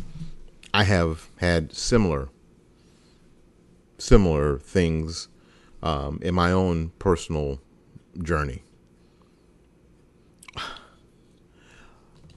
I 0.73 0.83
have 0.83 1.29
had 1.37 1.73
similar 1.73 2.29
similar 3.97 4.59
things 4.59 5.27
um, 5.81 6.19
in 6.21 6.33
my 6.33 6.51
own 6.51 6.91
personal 6.99 7.59
journey. 8.21 8.63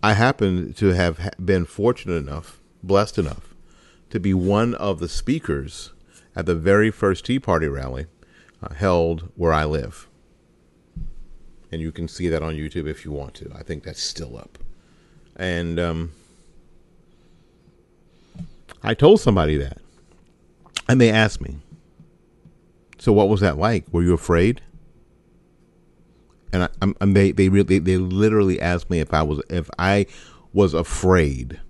I 0.02 0.14
happen 0.14 0.72
to 0.74 0.88
have 0.88 1.30
been 1.42 1.64
fortunate 1.64 2.16
enough, 2.16 2.60
blessed 2.82 3.18
enough, 3.18 3.54
to 4.10 4.18
be 4.18 4.34
one 4.34 4.74
of 4.74 4.98
the 4.98 5.08
speakers 5.08 5.92
at 6.34 6.46
the 6.46 6.56
very 6.56 6.90
first 6.90 7.24
Tea 7.24 7.38
Party 7.38 7.68
rally 7.68 8.06
uh, 8.62 8.74
held 8.74 9.30
where 9.36 9.52
I 9.52 9.64
live. 9.64 10.08
And 11.70 11.80
you 11.80 11.92
can 11.92 12.08
see 12.08 12.28
that 12.28 12.42
on 12.42 12.54
YouTube 12.54 12.88
if 12.88 13.04
you 13.04 13.12
want 13.12 13.34
to. 13.34 13.52
I 13.54 13.62
think 13.62 13.84
that's 13.84 14.02
still 14.02 14.36
up. 14.36 14.58
And 15.36 15.78
um, 15.78 16.12
I 18.82 18.94
told 18.94 19.20
somebody 19.20 19.56
that. 19.56 19.78
And 20.88 21.00
they 21.00 21.10
asked 21.10 21.40
me, 21.40 21.58
So 23.02 23.12
what 23.12 23.28
was 23.28 23.40
that 23.40 23.58
like? 23.58 23.84
Were 23.90 24.04
you 24.04 24.14
afraid? 24.14 24.60
And 26.52 26.62
I, 26.62 26.68
I'm, 27.00 27.14
they 27.14 27.32
they 27.32 27.48
really 27.48 27.80
they 27.80 27.96
literally 27.96 28.60
asked 28.60 28.90
me 28.90 29.00
if 29.00 29.12
I 29.12 29.24
was 29.24 29.42
if 29.50 29.68
I 29.76 30.06
was 30.52 30.72
afraid. 30.72 31.60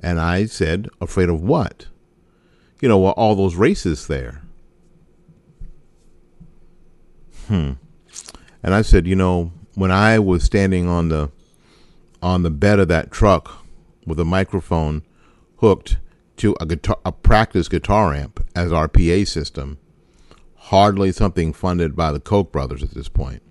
And 0.00 0.18
I 0.18 0.46
said, 0.46 0.88
afraid 1.02 1.28
of 1.28 1.42
what? 1.42 1.88
You 2.80 2.88
know, 2.88 3.10
all 3.10 3.34
those 3.34 3.56
races 3.56 4.06
there. 4.06 4.40
Hmm. 7.46 7.72
And 8.62 8.72
I 8.74 8.80
said, 8.80 9.06
you 9.06 9.16
know, 9.16 9.52
when 9.74 9.90
I 9.90 10.18
was 10.18 10.44
standing 10.44 10.88
on 10.88 11.10
the 11.10 11.30
on 12.22 12.42
the 12.42 12.50
bed 12.50 12.78
of 12.80 12.88
that 12.88 13.10
truck 13.10 13.66
with 14.06 14.18
a 14.18 14.24
microphone 14.24 15.02
hooked 15.58 15.98
to 16.36 16.56
a 16.60 16.66
guitar, 16.66 16.98
a 17.04 17.12
practice 17.12 17.68
guitar 17.68 18.12
amp 18.12 18.44
as 18.54 18.72
our 18.72 18.88
PA 18.88 19.24
system, 19.24 19.78
hardly 20.56 21.12
something 21.12 21.52
funded 21.52 21.94
by 21.94 22.12
the 22.12 22.20
Koch 22.20 22.50
brothers 22.50 22.82
at 22.82 22.92
this 22.92 23.08
point. 23.08 23.42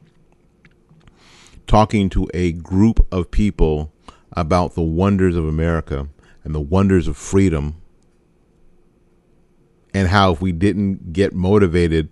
Talking 1.68 2.10
to 2.10 2.30
a 2.34 2.52
group 2.52 3.08
of 3.12 3.32
people 3.32 3.94
about 4.34 4.76
the 4.76 4.82
wonders 4.82 5.36
of 5.36 5.48
America 5.48 6.10
and 6.44 6.54
the 6.54 6.62
wonders 6.62 7.08
of 7.08 7.16
freedom, 7.16 7.76
and 9.94 10.10
how 10.10 10.34
if 10.34 10.42
we 10.42 10.52
didn't 10.52 11.14
get 11.14 11.34
motivated 11.34 12.10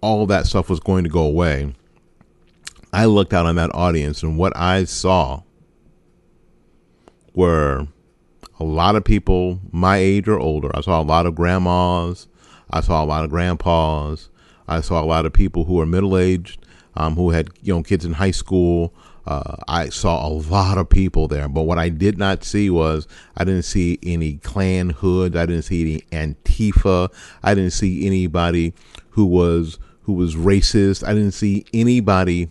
all 0.00 0.26
that 0.26 0.46
stuff 0.46 0.70
was 0.70 0.80
going 0.80 1.04
to 1.04 1.10
go 1.10 1.22
away, 1.22 1.74
I 2.92 3.04
looked 3.04 3.34
out 3.34 3.46
on 3.46 3.56
that 3.56 3.74
audience 3.74 4.22
and 4.22 4.38
what 4.38 4.56
I 4.56 4.84
saw 4.84 5.42
were 7.34 7.86
a 8.60 8.64
lot 8.64 8.94
of 8.94 9.02
people 9.02 9.58
my 9.72 9.96
age 9.96 10.28
or 10.28 10.38
older. 10.38 10.70
I 10.74 10.82
saw 10.82 11.00
a 11.00 11.02
lot 11.02 11.26
of 11.26 11.34
grandmas. 11.34 12.28
I 12.70 12.82
saw 12.82 13.02
a 13.02 13.06
lot 13.06 13.24
of 13.24 13.30
grandpas. 13.30 14.28
I 14.68 14.82
saw 14.82 15.02
a 15.02 15.04
lot 15.04 15.26
of 15.26 15.32
people 15.32 15.64
who 15.64 15.74
were 15.74 15.86
middle 15.86 16.16
aged, 16.16 16.64
um, 16.94 17.16
who 17.16 17.30
had 17.30 17.48
you 17.62 17.74
know 17.74 17.82
kids 17.82 18.04
in 18.04 18.12
high 18.12 18.30
school. 18.30 18.92
Uh, 19.26 19.56
I 19.68 19.88
saw 19.88 20.26
a 20.26 20.28
lot 20.28 20.78
of 20.78 20.88
people 20.88 21.28
there, 21.28 21.48
but 21.48 21.62
what 21.62 21.78
I 21.78 21.88
did 21.88 22.18
not 22.18 22.42
see 22.42 22.70
was 22.70 23.06
I 23.36 23.44
didn't 23.44 23.64
see 23.64 23.98
any 24.02 24.38
Klan 24.38 24.90
hoods. 24.90 25.36
I 25.36 25.46
didn't 25.46 25.62
see 25.62 26.02
any 26.12 26.34
Antifa. 26.34 27.12
I 27.42 27.54
didn't 27.54 27.72
see 27.72 28.06
anybody 28.06 28.74
who 29.10 29.26
was 29.26 29.78
who 30.02 30.12
was 30.12 30.36
racist. 30.36 31.06
I 31.06 31.14
didn't 31.14 31.32
see 31.32 31.64
anybody 31.72 32.48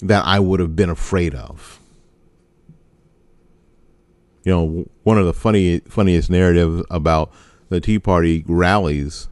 that 0.00 0.24
I 0.24 0.40
would 0.40 0.60
have 0.60 0.74
been 0.76 0.90
afraid 0.90 1.34
of. 1.34 1.79
You 4.42 4.52
know, 4.52 4.88
one 5.02 5.18
of 5.18 5.26
the 5.26 5.34
funny 5.34 5.80
funniest 5.80 6.30
narratives 6.30 6.82
about 6.90 7.32
the 7.68 7.80
Tea 7.80 7.98
Party 7.98 8.44
rallies 8.46 9.28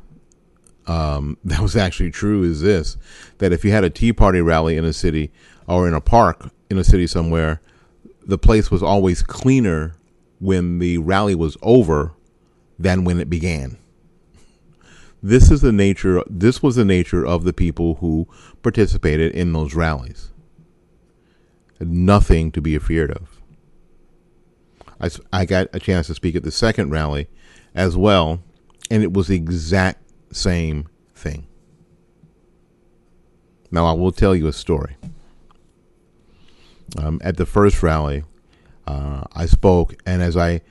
um, 0.86 1.38
that 1.44 1.60
was 1.60 1.76
actually 1.76 2.10
true 2.10 2.42
is 2.42 2.60
this: 2.62 2.96
that 3.38 3.52
if 3.52 3.64
you 3.64 3.70
had 3.70 3.84
a 3.84 3.90
Tea 3.90 4.12
Party 4.12 4.40
rally 4.40 4.76
in 4.76 4.84
a 4.84 4.92
city 4.92 5.30
or 5.66 5.86
in 5.86 5.94
a 5.94 6.00
park 6.00 6.50
in 6.70 6.78
a 6.78 6.84
city 6.84 7.06
somewhere, 7.06 7.60
the 8.26 8.38
place 8.38 8.70
was 8.70 8.82
always 8.82 9.22
cleaner 9.22 9.94
when 10.38 10.78
the 10.78 10.98
rally 10.98 11.34
was 11.34 11.56
over 11.62 12.12
than 12.78 13.04
when 13.04 13.20
it 13.20 13.30
began. 13.30 13.76
This 15.22 15.50
is 15.50 15.62
the 15.62 15.72
nature. 15.72 16.22
This 16.28 16.62
was 16.62 16.76
the 16.76 16.84
nature 16.84 17.26
of 17.26 17.44
the 17.44 17.52
people 17.52 17.96
who 17.96 18.28
participated 18.62 19.32
in 19.32 19.52
those 19.52 19.74
rallies. 19.74 20.30
Nothing 21.80 22.52
to 22.52 22.60
be 22.60 22.74
afraid 22.74 23.10
of. 23.10 23.38
I, 25.00 25.11
I 25.32 25.44
got 25.44 25.68
a 25.72 25.80
chance 25.80 26.08
to 26.08 26.14
speak 26.14 26.34
at 26.34 26.42
the 26.42 26.50
second 26.50 26.90
rally 26.90 27.28
as 27.74 27.96
well, 27.96 28.40
and 28.90 29.02
it 29.02 29.12
was 29.12 29.28
the 29.28 29.37
exact 29.37 30.02
same 30.32 30.88
thing. 31.14 31.46
Now, 33.70 33.87
I 33.87 33.92
will 33.92 34.12
tell 34.12 34.34
you 34.34 34.46
a 34.46 34.52
story. 34.52 34.96
Um, 36.96 37.20
at 37.22 37.37
the 37.37 37.46
first 37.46 37.82
rally, 37.82 38.24
uh, 38.87 39.24
I 39.34 39.46
spoke, 39.46 39.94
and 40.06 40.22
as 40.22 40.37
I 40.37 40.62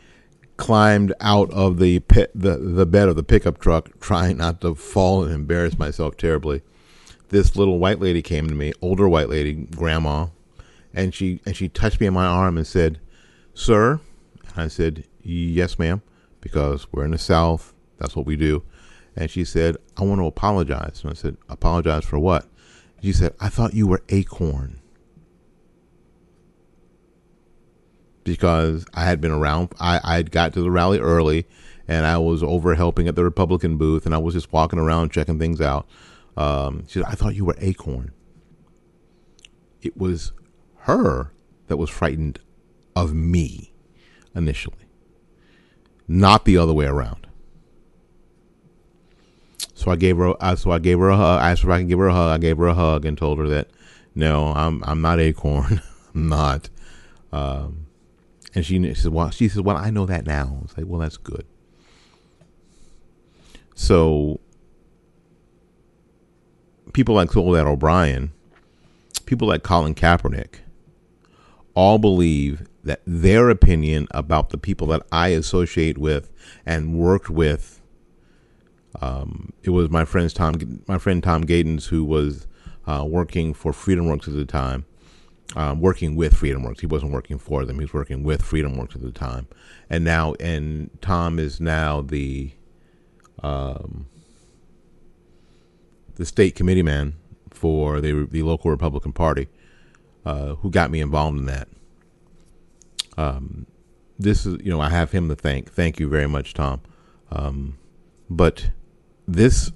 climbed 0.57 1.13
out 1.21 1.51
of 1.51 1.77
the 1.77 1.99
pit, 1.99 2.31
the 2.33 2.57
the 2.57 2.87
bed 2.87 3.07
of 3.07 3.15
the 3.15 3.23
pickup 3.23 3.59
truck, 3.59 3.91
trying 3.99 4.37
not 4.37 4.61
to 4.61 4.73
fall 4.73 5.23
and 5.23 5.33
embarrass 5.33 5.77
myself 5.77 6.17
terribly. 6.17 6.63
This 7.29 7.55
little 7.55 7.77
white 7.77 7.99
lady 7.99 8.21
came 8.21 8.47
to 8.47 8.55
me, 8.55 8.73
older 8.81 9.07
white 9.07 9.29
lady, 9.29 9.53
grandma, 9.53 10.27
and 10.93 11.13
she 11.13 11.39
and 11.45 11.55
she 11.55 11.69
touched 11.69 12.01
me 12.01 12.07
on 12.07 12.13
my 12.13 12.25
arm 12.25 12.57
and 12.57 12.65
said, 12.65 12.99
"Sir," 13.53 13.99
I 14.61 14.67
said, 14.67 15.05
"Yes, 15.21 15.77
ma'am," 15.79 16.01
because 16.41 16.87
we're 16.91 17.05
in 17.05 17.11
the 17.11 17.17
South. 17.17 17.73
That's 17.97 18.15
what 18.15 18.25
we 18.25 18.35
do. 18.35 18.63
And 19.15 19.29
she 19.29 19.43
said, 19.43 19.77
"I 19.97 20.03
want 20.03 20.21
to 20.21 20.25
apologize." 20.25 21.01
And 21.03 21.11
I 21.11 21.15
said, 21.15 21.37
"Apologize 21.49 22.05
for 22.05 22.19
what?" 22.19 22.47
She 23.01 23.13
said, 23.13 23.33
"I 23.39 23.49
thought 23.49 23.73
you 23.73 23.87
were 23.87 24.03
Acorn." 24.09 24.81
because 28.27 28.85
I 28.93 29.05
had 29.05 29.21
been 29.21 29.31
around. 29.31 29.69
I 29.79 30.01
I 30.03 30.21
got 30.21 30.53
to 30.53 30.61
the 30.61 30.69
rally 30.69 30.99
early, 30.99 31.47
and 31.87 32.05
I 32.05 32.17
was 32.17 32.43
over 32.43 32.75
helping 32.75 33.07
at 33.07 33.15
the 33.15 33.23
Republican 33.23 33.77
booth, 33.77 34.05
and 34.05 34.13
I 34.13 34.17
was 34.17 34.33
just 34.33 34.51
walking 34.51 34.79
around 34.79 35.13
checking 35.13 35.39
things 35.39 35.61
out. 35.61 35.87
Um, 36.35 36.83
she 36.87 36.99
said, 36.99 37.03
"I 37.07 37.13
thought 37.13 37.35
you 37.35 37.45
were 37.45 37.55
Acorn." 37.59 38.11
It 39.81 39.95
was 39.95 40.33
her 40.81 41.31
that 41.67 41.77
was 41.77 41.89
frightened 41.89 42.39
of 42.97 43.13
me 43.13 43.71
initially, 44.37 44.85
not 46.07 46.45
the 46.45 46.57
other 46.57 46.73
way 46.73 46.85
around. 46.85 47.27
So 49.73 49.91
I 49.91 49.95
gave 49.95 50.17
her. 50.17 50.33
So 50.55 50.71
I 50.71 50.79
gave 50.79 50.99
her 50.99 51.09
a 51.09 51.17
hug. 51.17 51.41
I 51.41 51.51
asked 51.51 51.63
if 51.63 51.69
I 51.69 51.79
could 51.79 51.89
give 51.89 51.99
her 51.99 52.07
a 52.07 52.13
hug. 52.13 52.29
I 52.31 52.37
gave 52.37 52.57
her 52.57 52.67
a 52.67 52.73
hug 52.73 53.05
and 53.05 53.17
told 53.17 53.39
her 53.39 53.47
that 53.49 53.69
no, 54.15 54.47
I'm 54.47 54.83
I'm 54.83 55.01
not 55.01 55.19
Acorn. 55.19 55.81
I'm 56.15 56.29
not. 56.29 56.69
Um, 57.31 57.85
and 58.55 58.65
she, 58.65 58.81
she 58.81 58.93
said, 58.95 59.13
"Well, 59.13 59.29
she 59.29 59.47
says, 59.47 59.61
well, 59.61 59.77
I 59.77 59.91
know 59.91 60.07
that 60.07 60.25
now." 60.25 60.61
It's 60.63 60.75
like, 60.75 60.87
well, 60.87 60.99
that's 60.99 61.17
good. 61.17 61.45
So 63.75 64.39
people 66.93 67.13
like 67.13 67.31
Soledad 67.31 67.67
O'Brien, 67.67 68.31
people 69.27 69.47
like 69.47 69.61
Colin 69.61 69.93
Kaepernick, 69.93 70.55
all 71.75 71.99
believe 71.99 72.67
that 72.87 73.01
their 73.05 73.49
opinion 73.49 74.07
about 74.11 74.49
the 74.49 74.57
people 74.57 74.87
that 74.87 75.03
I 75.11 75.29
associate 75.29 75.97
with 75.97 76.29
and 76.65 76.95
worked 76.97 77.29
with. 77.29 77.81
Um, 78.99 79.53
it 79.61 79.69
was 79.69 79.89
my 79.89 80.05
friend's 80.05 80.33
Tom, 80.33 80.81
my 80.87 80.97
friend 80.97 81.21
Tom 81.21 81.43
Gadens, 81.43 81.87
who 81.87 82.03
was 82.03 82.47
uh, 82.87 83.05
working 83.07 83.53
for 83.53 83.71
Freedom 83.71 84.07
Works 84.07 84.27
at 84.27 84.33
the 84.33 84.45
time 84.45 84.85
um, 85.55 85.79
working 85.79 86.15
with 86.15 86.33
FreedomWorks. 86.33 86.81
He 86.81 86.87
wasn't 86.87 87.11
working 87.11 87.37
for 87.37 87.65
them. 87.65 87.77
He 87.77 87.85
was 87.85 87.93
working 87.93 88.23
with 88.23 88.41
FreedomWorks 88.41 88.95
at 88.95 89.01
the 89.01 89.11
time, 89.11 89.47
and 89.89 90.03
now 90.03 90.33
and 90.39 90.89
Tom 91.01 91.39
is 91.39 91.59
now 91.59 92.01
the 92.01 92.51
um, 93.41 94.07
the 96.15 96.25
state 96.25 96.55
committee 96.55 96.83
man 96.83 97.15
for 97.51 98.01
the 98.01 98.27
the 98.29 98.43
local 98.43 98.71
Republican 98.71 99.13
Party, 99.13 99.47
uh, 100.25 100.55
who 100.55 100.69
got 100.69 100.91
me 100.91 100.99
involved 100.99 101.37
in 101.37 101.45
that. 101.45 101.67
Um, 103.17 103.65
this 104.19 104.45
is 104.45 104.57
you 104.63 104.71
know 104.71 104.81
I 104.81 104.89
have 104.89 105.11
him 105.11 105.29
to 105.29 105.35
thank. 105.35 105.71
Thank 105.71 105.99
you 105.99 106.07
very 106.07 106.27
much, 106.27 106.53
Tom. 106.53 106.81
Um, 107.31 107.77
but 108.29 108.69
this 109.27 109.71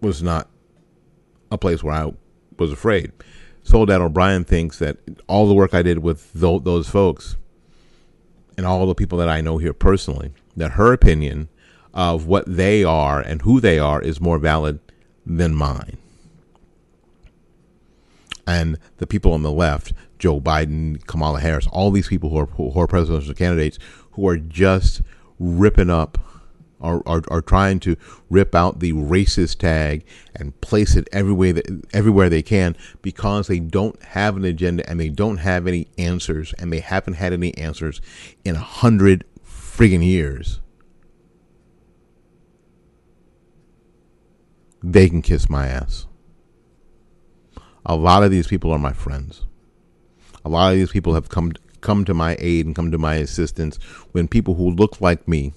was 0.00 0.22
not 0.22 0.48
a 1.50 1.58
place 1.58 1.82
where 1.82 1.94
I 1.94 2.12
was 2.58 2.72
afraid 2.72 3.12
Soledad 3.62 4.00
O'Brien 4.00 4.44
thinks 4.44 4.78
that 4.78 4.98
all 5.28 5.46
the 5.46 5.54
work 5.54 5.74
I 5.74 5.82
did 5.82 6.00
with 6.00 6.32
th- 6.32 6.64
those 6.64 6.88
folks 6.88 7.36
and 8.56 8.66
all 8.66 8.86
the 8.86 8.94
people 8.94 9.18
that 9.18 9.28
I 9.28 9.40
know 9.40 9.58
here 9.58 9.72
personally, 9.72 10.32
that 10.56 10.72
her 10.72 10.92
opinion 10.92 11.48
of 11.94 12.26
what 12.26 12.44
they 12.46 12.82
are 12.84 13.20
and 13.20 13.42
who 13.42 13.60
they 13.60 13.78
are 13.78 14.02
is 14.02 14.20
more 14.20 14.38
valid 14.38 14.80
than 15.24 15.54
mine. 15.54 15.96
And 18.46 18.78
the 18.98 19.06
people 19.06 19.32
on 19.32 19.42
the 19.42 19.52
left, 19.52 19.92
Joe 20.22 20.40
Biden, 20.40 21.04
Kamala 21.08 21.40
Harris, 21.40 21.66
all 21.72 21.90
these 21.90 22.06
people 22.06 22.30
who 22.30 22.38
are, 22.38 22.46
who 22.46 22.78
are 22.78 22.86
presidential 22.86 23.34
candidates 23.34 23.76
who 24.12 24.28
are 24.28 24.36
just 24.36 25.02
ripping 25.40 25.90
up 25.90 26.16
are, 26.80 27.02
are, 27.06 27.22
are 27.26 27.42
trying 27.42 27.80
to 27.80 27.96
rip 28.30 28.54
out 28.54 28.78
the 28.78 28.92
racist 28.92 29.58
tag 29.58 30.04
and 30.36 30.60
place 30.60 30.94
it 30.94 31.08
everywhere 31.10 31.54
that, 31.54 31.66
everywhere 31.92 32.28
they 32.28 32.40
can 32.40 32.76
because 33.02 33.48
they 33.48 33.58
don't 33.58 34.00
have 34.00 34.36
an 34.36 34.44
agenda 34.44 34.88
and 34.88 35.00
they 35.00 35.08
don't 35.08 35.38
have 35.38 35.66
any 35.66 35.88
answers 35.98 36.54
and 36.56 36.72
they 36.72 36.78
haven't 36.78 37.14
had 37.14 37.32
any 37.32 37.52
answers 37.58 38.00
in 38.44 38.54
a 38.54 38.60
hundred 38.60 39.24
friggin' 39.44 40.04
years. 40.04 40.60
They 44.84 45.08
can 45.08 45.20
kiss 45.20 45.50
my 45.50 45.66
ass. 45.66 46.06
A 47.84 47.96
lot 47.96 48.22
of 48.22 48.30
these 48.30 48.46
people 48.46 48.70
are 48.70 48.78
my 48.78 48.92
friends. 48.92 49.46
A 50.44 50.48
lot 50.48 50.72
of 50.72 50.78
these 50.78 50.90
people 50.90 51.14
have 51.14 51.28
come 51.28 51.52
come 51.80 52.04
to 52.04 52.14
my 52.14 52.36
aid 52.38 52.64
and 52.64 52.76
come 52.76 52.90
to 52.90 52.98
my 52.98 53.16
assistance 53.16 53.76
when 54.12 54.28
people 54.28 54.54
who 54.54 54.70
look 54.70 55.00
like 55.00 55.26
me 55.26 55.52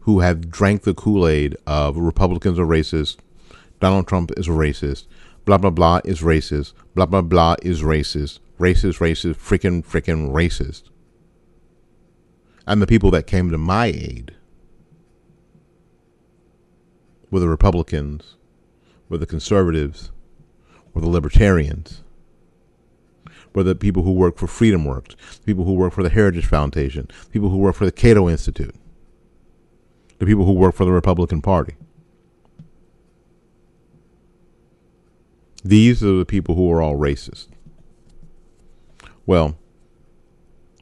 who 0.00 0.20
have 0.20 0.50
drank 0.50 0.82
the 0.82 0.94
Kool 0.94 1.28
Aid 1.28 1.54
of 1.66 1.98
Republicans 1.98 2.58
are 2.58 2.64
racist, 2.64 3.18
Donald 3.78 4.08
Trump 4.08 4.30
is 4.38 4.48
a 4.48 4.52
racist, 4.52 5.04
blah, 5.44 5.58
blah, 5.58 5.70
blah 5.70 6.00
is 6.02 6.22
racist, 6.22 6.72
blah, 6.94 7.04
blah, 7.04 7.20
blah 7.20 7.56
is 7.62 7.82
racist, 7.82 8.38
racist, 8.58 8.98
racist, 9.00 9.34
freaking, 9.34 9.84
freaking 9.84 10.32
racist. 10.32 10.84
And 12.66 12.80
the 12.80 12.86
people 12.86 13.10
that 13.10 13.26
came 13.26 13.50
to 13.50 13.58
my 13.58 13.86
aid 13.86 14.34
were 17.30 17.40
the 17.40 17.48
Republicans, 17.48 18.36
were 19.08 19.18
the 19.18 19.26
conservatives, 19.26 20.10
were 20.94 21.02
the 21.02 21.08
libertarians, 21.08 22.02
the 23.62 23.74
people 23.74 24.02
who 24.02 24.12
work 24.12 24.36
for 24.36 24.46
Freedom 24.46 24.84
Works, 24.84 25.16
people 25.46 25.64
who 25.64 25.74
work 25.74 25.92
for 25.92 26.02
the 26.02 26.10
Heritage 26.10 26.46
Foundation, 26.46 27.08
people 27.30 27.48
who 27.48 27.58
work 27.58 27.74
for 27.74 27.84
the 27.84 27.92
Cato 27.92 28.28
Institute 28.28 28.74
the 30.18 30.26
people 30.26 30.44
who 30.44 30.52
work 30.52 30.74
for 30.74 30.84
the 30.84 30.92
Republican 30.92 31.40
Party. 31.40 31.74
These 35.64 36.04
are 36.04 36.18
the 36.18 36.24
people 36.24 36.54
who 36.54 36.70
are 36.70 36.82
all 36.82 36.96
racist. 36.96 37.48
Well, 39.26 39.56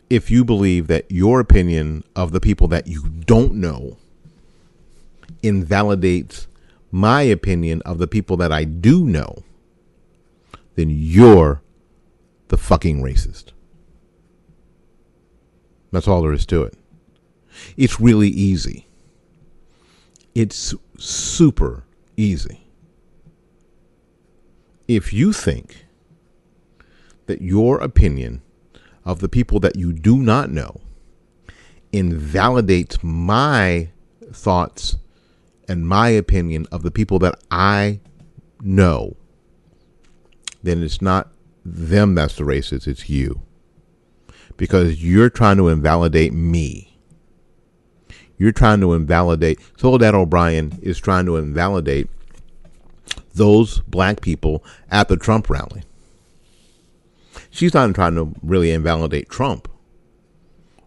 if 0.08 0.30
you 0.30 0.44
believe 0.44 0.86
that 0.86 1.10
your 1.10 1.40
opinion 1.40 2.04
of 2.14 2.32
the 2.32 2.40
people 2.40 2.68
that 2.68 2.86
you 2.86 3.08
don't 3.08 3.54
know 3.54 3.96
invalidates 5.42 6.46
my 6.90 7.22
opinion 7.22 7.82
of 7.82 7.98
the 7.98 8.06
people 8.06 8.36
that 8.36 8.52
I 8.52 8.64
do 8.64 9.04
know, 9.04 9.42
then 10.76 10.88
you're 10.90 11.62
the 12.48 12.56
fucking 12.56 13.02
racist. 13.02 13.52
That's 15.92 16.08
all 16.08 16.22
there 16.22 16.32
is 16.32 16.46
to 16.46 16.62
it. 16.62 16.74
It's 17.76 18.00
really 18.00 18.28
easy. 18.28 18.86
It's 20.34 20.74
super 20.98 21.84
easy. 22.16 22.66
If 24.86 25.12
you 25.12 25.32
think 25.32 25.86
that 27.26 27.40
your 27.40 27.78
opinion 27.80 28.42
of 29.04 29.20
the 29.20 29.28
people 29.28 29.58
that 29.60 29.76
you 29.76 29.92
do 29.92 30.18
not 30.18 30.50
know 30.50 30.80
invalidates 31.92 32.98
my 33.02 33.90
thoughts 34.32 34.96
and 35.68 35.88
my 35.88 36.08
opinion 36.08 36.66
of 36.70 36.82
the 36.82 36.90
people 36.90 37.18
that 37.20 37.40
I 37.50 38.00
know, 38.60 39.16
then 40.62 40.82
it's 40.82 41.00
not 41.00 41.30
them 41.74 42.14
that's 42.14 42.36
the 42.36 42.44
racist, 42.44 42.86
it's 42.86 43.08
you. 43.08 43.42
Because 44.56 45.02
you're 45.02 45.30
trying 45.30 45.56
to 45.58 45.68
invalidate 45.68 46.32
me. 46.32 46.98
You're 48.38 48.52
trying 48.52 48.80
to 48.80 48.92
invalidate. 48.92 49.60
Soledad 49.76 50.14
O'Brien 50.14 50.78
is 50.82 50.98
trying 50.98 51.26
to 51.26 51.36
invalidate 51.36 52.08
those 53.34 53.80
black 53.80 54.20
people 54.20 54.64
at 54.90 55.08
the 55.08 55.16
Trump 55.16 55.50
rally. 55.50 55.82
She's 57.50 57.74
not 57.74 57.94
trying 57.94 58.14
to 58.14 58.34
really 58.42 58.70
invalidate 58.70 59.28
Trump 59.28 59.68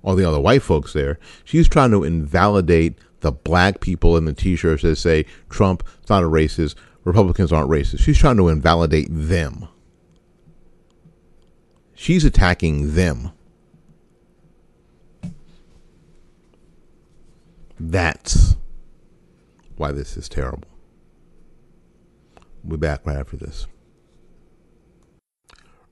or 0.01 0.15
the 0.15 0.27
other 0.27 0.39
white 0.39 0.61
folks 0.61 0.93
there. 0.93 1.19
She's 1.43 1.67
trying 1.67 1.91
to 1.91 2.03
invalidate 2.03 2.97
the 3.21 3.31
black 3.31 3.81
people 3.81 4.15
in 4.17 4.25
the 4.25 4.33
t-shirts 4.33 4.83
that 4.83 4.95
say 4.95 5.25
Trump 5.49 5.83
is 6.03 6.09
not 6.09 6.23
a 6.23 6.27
racist, 6.27 6.75
Republicans 7.03 7.51
aren't 7.51 7.69
racist. 7.69 7.99
She's 7.99 8.17
trying 8.17 8.37
to 8.37 8.49
invalidate 8.49 9.07
them. 9.09 9.67
She's 12.01 12.23
attacking 12.23 12.95
them. 12.95 13.31
That's 17.77 18.55
why 19.75 19.91
this 19.91 20.15
is 20.15 20.29
terrible. 20.29 20.69
We'll 22.63 22.77
be 22.77 22.87
back 22.87 23.05
right 23.05 23.17
after 23.17 23.35
this. 23.35 23.67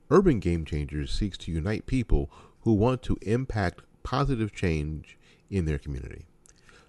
Urban 0.08 0.40
Game 0.40 0.64
Changers 0.64 1.12
seeks 1.12 1.36
to 1.38 1.52
unite 1.52 1.84
people 1.84 2.30
who 2.60 2.72
want 2.72 3.02
to 3.02 3.18
impact 3.20 3.82
positive 4.02 4.54
change 4.54 5.18
in 5.50 5.66
their 5.66 5.78
community 5.78 6.24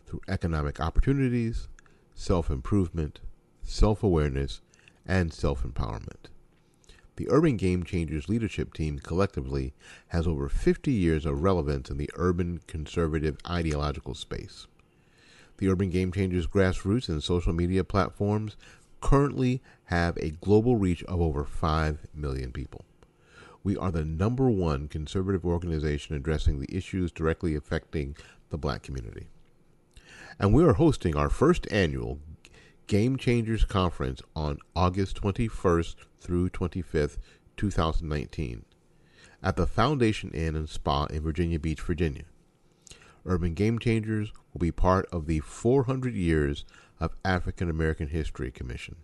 through 0.05 0.21
economic 0.29 0.79
opportunities, 0.79 1.67
self 2.15 2.49
improvement, 2.49 3.19
self 3.63 4.01
awareness, 4.01 4.61
and 5.05 5.33
self 5.33 5.63
empowerment. 5.63 6.29
The 7.19 7.29
Urban 7.29 7.57
Game 7.57 7.83
Changers 7.83 8.29
leadership 8.29 8.73
team 8.73 8.97
collectively 8.97 9.73
has 10.07 10.25
over 10.25 10.47
50 10.47 10.89
years 10.89 11.25
of 11.25 11.43
relevance 11.43 11.89
in 11.89 11.97
the 11.97 12.09
urban 12.15 12.61
conservative 12.65 13.35
ideological 13.45 14.15
space. 14.15 14.67
The 15.57 15.67
Urban 15.67 15.89
Game 15.89 16.13
Changers 16.13 16.47
grassroots 16.47 17.09
and 17.09 17.21
social 17.21 17.51
media 17.51 17.83
platforms 17.83 18.55
currently 19.01 19.61
have 19.87 20.15
a 20.15 20.29
global 20.29 20.77
reach 20.77 21.03
of 21.03 21.19
over 21.19 21.43
5 21.43 22.07
million 22.13 22.53
people. 22.53 22.85
We 23.65 23.75
are 23.75 23.91
the 23.91 24.05
number 24.05 24.49
one 24.49 24.87
conservative 24.87 25.43
organization 25.43 26.15
addressing 26.15 26.61
the 26.61 26.73
issues 26.73 27.11
directly 27.11 27.53
affecting 27.53 28.15
the 28.49 28.57
black 28.57 28.81
community. 28.81 29.27
And 30.39 30.53
we 30.53 30.63
are 30.63 30.75
hosting 30.75 31.17
our 31.17 31.29
first 31.29 31.67
annual 31.69 32.19
Game 32.89 33.17
Changers 33.17 33.65
Conference 33.65 34.19
on 34.35 34.57
August 34.75 35.21
21st 35.21 35.93
through 36.19 36.49
25th, 36.49 37.19
2019, 37.55 38.65
at 39.43 39.55
the 39.55 39.67
Foundation 39.67 40.31
Inn 40.31 40.55
and 40.55 40.67
Spa 40.67 41.05
in 41.05 41.21
Virginia 41.21 41.59
Beach, 41.59 41.81
Virginia. 41.81 42.23
Urban 43.27 43.53
Game 43.53 43.77
Changers 43.77 44.33
will 44.51 44.59
be 44.61 44.71
part 44.71 45.05
of 45.11 45.27
the 45.27 45.39
400 45.41 46.15
Years 46.15 46.65
of 46.99 47.15
African 47.23 47.69
American 47.69 48.07
History 48.07 48.49
Commission, 48.49 48.95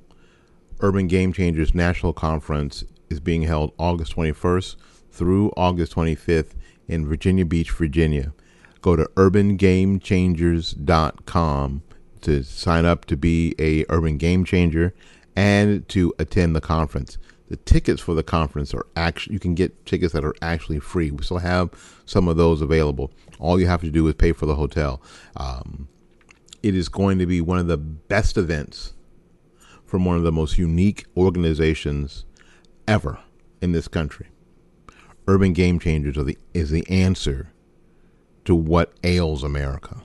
Urban 0.82 1.08
Game 1.08 1.34
Changers 1.34 1.74
National 1.74 2.14
Conference 2.14 2.84
is 3.10 3.20
being 3.20 3.42
held 3.44 3.74
August 3.80 4.16
21st 4.16 4.76
through 5.18 5.52
August 5.58 5.96
25th 5.96 6.54
in 6.88 7.08
Virginia 7.08 7.46
Beach, 7.46 7.72
Virginia. 7.72 8.34
Go 8.82 8.96
to 8.96 9.06
urbangamechangers.com 9.16 11.82
to 12.22 12.44
sign 12.44 12.86
up 12.86 13.06
to 13.06 13.18
be 13.18 13.56
a 13.60 13.84
urban 13.90 14.18
game 14.18 14.46
changer 14.46 14.94
and 15.36 15.90
to 15.90 16.14
attend 16.20 16.56
the 16.56 16.62
conference 16.62 17.18
the 17.50 17.58
tickets 17.58 18.02
for 18.02 18.14
the 18.14 18.24
conference 18.24 18.74
are 18.74 18.86
actually 18.96 19.34
you 19.34 19.40
can 19.40 19.56
get 19.56 19.86
tickets 19.86 20.14
that 20.14 20.26
are 20.26 20.36
actually 20.42 20.80
free. 20.80 21.12
We 21.12 21.24
still 21.24 21.38
have 21.38 21.70
some 22.06 22.28
of 22.28 22.38
those 22.38 22.62
available. 22.62 23.12
All 23.40 23.60
you 23.60 23.68
have 23.68 23.82
to 23.82 23.90
do 23.90 24.08
is 24.08 24.16
pay 24.16 24.34
for 24.34 24.46
the 24.46 24.56
hotel. 24.56 25.02
Um, 25.36 25.88
it 26.62 26.76
is 26.76 26.90
going 26.90 27.20
to 27.20 27.26
be 27.26 27.40
one 27.40 27.60
of 27.60 27.68
the 27.68 27.78
best 27.78 28.38
events 28.38 28.94
from 29.86 30.04
one 30.04 30.18
of 30.18 30.24
the 30.24 30.32
most 30.32 30.58
unique 30.58 31.06
organizations 31.16 32.26
ever 32.88 33.20
in 33.62 33.72
this 33.72 33.88
country. 33.88 34.28
Urban 35.28 35.54
Game 35.54 35.80
Changers 35.80 36.16
are 36.18 36.24
the, 36.24 36.38
is 36.54 36.70
the 36.70 36.88
answer 36.90 37.52
to 38.46 38.54
what 38.56 38.94
ails 39.04 39.44
America. 39.44 40.04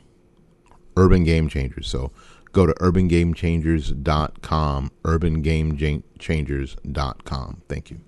Urban 0.97 1.23
Game 1.25 1.49
Changers. 1.49 1.89
So 1.89 2.13
go 2.53 2.65
to 2.67 2.73
urbangamechangers.com, 2.75 4.91
urbangamechangers.com. 5.05 7.63
Thank 7.69 7.91
you. 7.91 8.01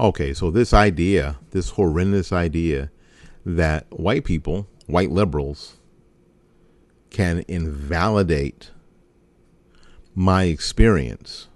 Okay, 0.00 0.34
so 0.34 0.50
this 0.50 0.74
idea, 0.74 1.38
this 1.50 1.70
horrendous 1.70 2.32
idea 2.32 2.90
that 3.46 3.86
white 3.90 4.24
people, 4.24 4.66
white 4.86 5.10
liberals, 5.10 5.76
can 7.10 7.44
invalidate 7.46 8.70
my 10.14 10.44
experience, 10.44 11.48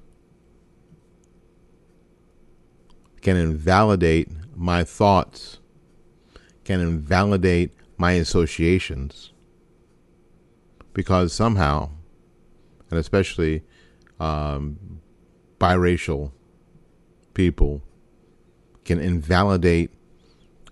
can 3.29 3.37
invalidate 3.37 4.31
my 4.57 4.83
thoughts, 4.83 5.59
can 6.65 6.81
invalidate 6.81 7.73
my 7.99 8.13
associations, 8.13 9.35
because 10.95 11.31
somehow, 11.31 11.91
and 12.89 12.99
especially 12.99 13.63
um, 14.19 14.79
biracial 15.61 16.33
people, 17.35 17.83
can 18.87 18.99
invalidate 18.99 19.91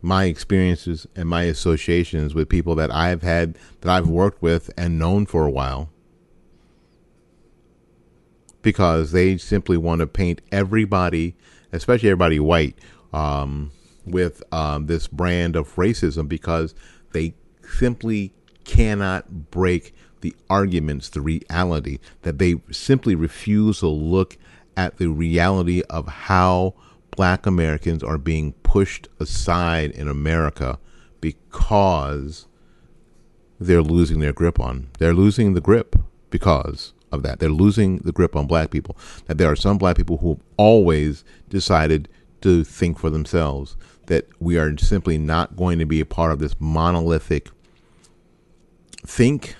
my 0.00 0.24
experiences 0.24 1.06
and 1.14 1.28
my 1.28 1.42
associations 1.42 2.34
with 2.34 2.48
people 2.48 2.74
that 2.74 2.90
I've 2.90 3.20
had, 3.20 3.58
that 3.82 3.90
I've 3.90 4.08
worked 4.08 4.40
with 4.40 4.70
and 4.78 4.98
known 4.98 5.26
for 5.26 5.44
a 5.44 5.50
while, 5.50 5.90
because 8.62 9.12
they 9.12 9.36
simply 9.36 9.76
want 9.76 9.98
to 10.00 10.06
paint 10.06 10.40
everybody, 10.50 11.36
especially 11.72 12.08
everybody 12.08 12.40
white, 12.40 12.76
um, 13.12 13.70
with 14.04 14.42
um, 14.52 14.86
this 14.86 15.06
brand 15.06 15.56
of 15.56 15.74
racism 15.76 16.28
because 16.28 16.74
they 17.12 17.34
simply 17.68 18.32
cannot 18.64 19.50
break 19.50 19.94
the 20.20 20.34
arguments, 20.48 21.08
the 21.08 21.20
reality, 21.20 21.98
that 22.22 22.38
they 22.38 22.56
simply 22.70 23.14
refuse 23.14 23.80
to 23.80 23.88
look 23.88 24.36
at 24.76 24.96
the 24.98 25.08
reality 25.08 25.82
of 25.88 26.06
how 26.06 26.74
black 27.10 27.46
Americans 27.46 28.02
are 28.02 28.18
being 28.18 28.52
pushed 28.62 29.08
aside 29.18 29.90
in 29.92 30.08
America 30.08 30.78
because 31.20 32.46
they're 33.58 33.82
losing 33.82 34.20
their 34.20 34.32
grip 34.32 34.60
on. 34.60 34.88
They're 34.98 35.14
losing 35.14 35.54
the 35.54 35.60
grip 35.60 35.96
because 36.30 36.92
of 37.16 37.22
that. 37.24 37.40
They're 37.40 37.48
losing 37.48 37.98
the 37.98 38.12
grip 38.12 38.36
on 38.36 38.46
black 38.46 38.70
people. 38.70 38.96
That 39.26 39.38
there 39.38 39.50
are 39.50 39.56
some 39.56 39.78
black 39.78 39.96
people 39.96 40.18
who 40.18 40.30
have 40.30 40.42
always 40.56 41.24
decided 41.48 42.08
to 42.42 42.62
think 42.62 42.98
for 42.98 43.10
themselves. 43.10 43.76
That 44.06 44.28
we 44.38 44.56
are 44.56 44.76
simply 44.78 45.18
not 45.18 45.56
going 45.56 45.80
to 45.80 45.86
be 45.86 46.00
a 46.00 46.06
part 46.06 46.30
of 46.30 46.38
this 46.38 46.54
monolithic 46.60 47.50
think 49.04 49.56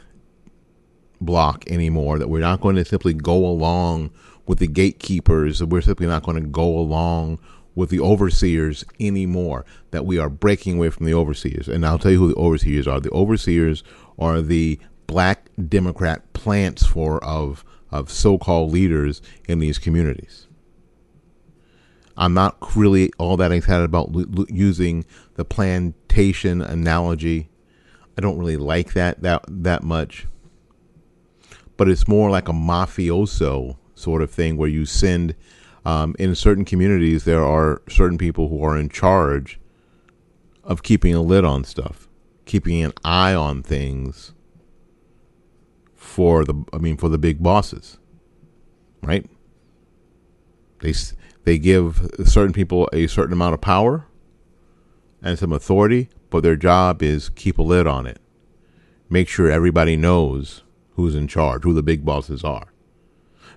block 1.21 1.65
anymore. 1.69 2.19
That 2.19 2.29
we're 2.29 2.41
not 2.41 2.61
going 2.61 2.77
to 2.77 2.85
simply 2.85 3.15
go 3.15 3.45
along 3.45 4.11
with 4.47 4.59
the 4.59 4.69
gatekeepers. 4.69 5.59
that 5.59 5.67
We're 5.67 5.81
simply 5.81 6.07
not 6.07 6.23
going 6.23 6.41
to 6.41 6.49
go 6.49 6.79
along 6.79 7.41
with 7.75 7.91
the 7.91 8.01
overseers 8.01 8.85
anymore. 9.01 9.65
That 9.91 10.07
we 10.07 10.19
are 10.19 10.31
breaking 10.31 10.79
away 10.79 10.91
from 10.91 11.07
the 11.07 11.15
overseers. 11.15 11.69
And 11.69 11.85
I'll 11.85 11.99
tell 11.99 12.13
you 12.13 12.19
who 12.19 12.29
the 12.29 12.41
overseers 12.41 12.87
are. 12.87 13.01
The 13.01 13.11
overseers 13.11 13.83
are 14.19 14.41
the 14.41 14.79
black 15.07 15.51
Democrat 15.69 16.33
plants 16.33 16.85
for 16.85 17.23
of 17.25 17.65
of 17.91 18.11
so-called 18.11 18.73
leaders 18.73 19.23
in 19.49 19.59
these 19.59 19.79
communities. 19.79 20.49
I'm 22.17 22.35
not 22.35 22.57
really 22.75 23.11
all 23.19 23.37
that 23.37 23.53
excited 23.53 23.85
about 23.85 24.11
l- 24.15 24.27
l- 24.39 24.47
using 24.49 25.05
the 25.35 25.45
plantation 25.45 26.63
analogy. 26.63 27.51
I 28.17 28.23
don't 28.23 28.39
really 28.39 28.57
like 28.57 28.95
that 28.95 29.23
that 29.23 29.45
that 29.49 29.83
much. 29.83 30.27
But 31.77 31.89
it's 31.89 32.09
more 32.09 32.31
like 32.31 32.49
a 32.49 32.53
mafioso 32.53 33.77
sort 33.95 34.23
of 34.23 34.31
thing 34.31 34.57
where 34.57 34.69
you 34.69 34.87
send 34.87 35.35
um, 35.85 36.17
in 36.19 36.35
certain 36.35 36.65
communities 36.65 37.25
there 37.25 37.45
are 37.45 37.83
certain 37.89 38.19
people 38.19 38.49
who 38.49 38.63
are 38.65 38.77
in 38.77 38.89
charge 38.89 39.61
of 40.65 40.83
keeping 40.83 41.15
a 41.15 41.23
lid 41.23 41.45
on 41.45 41.65
stuff, 41.65 42.09
keeping 42.45 42.83
an 42.83 42.93
eye 43.05 43.35
on 43.35 43.63
things 43.63 44.33
for 45.97 46.45
the 46.45 46.55
I 46.73 46.79
mean 46.79 46.97
for 46.97 47.09
the 47.09 47.19
big 47.19 47.43
bosses, 47.43 47.99
right? 49.03 49.29
They 50.81 50.95
they 51.45 51.59
give 51.59 52.11
certain 52.25 52.53
people 52.53 52.89
a 52.93 53.07
certain 53.07 53.33
amount 53.33 53.55
of 53.55 53.61
power 53.61 54.07
and 55.23 55.39
some 55.39 55.53
authority, 55.53 56.09
but 56.31 56.43
their 56.43 56.57
job 56.57 57.03
is 57.03 57.31
keep 57.31 57.59
a 57.59 57.63
lid 57.63 57.87
on 57.87 58.07
it. 58.07 58.21
Make 59.09 59.29
sure 59.29 59.51
everybody 59.51 59.97
knows 59.97 60.63
who's 60.95 61.15
in 61.15 61.29
charge, 61.29 61.65
who 61.65 61.73
the 61.73 61.83
big 61.83 62.05
bosses 62.05 62.45
are. 62.45 62.73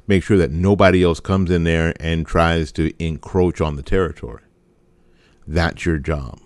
Make 0.08 0.24
sure 0.24 0.38
that 0.38 0.52
nobody 0.52 1.04
else 1.04 1.20
comes 1.20 1.52
in 1.52 1.66
there 1.66 1.94
and 2.00 2.26
tries 2.26 2.72
to 2.74 2.94
encroach 3.04 3.62
on 3.62 3.76
the 3.76 3.84
territory. 3.84 4.42
That's 5.46 5.86
your 5.86 5.98
job. 5.98 6.40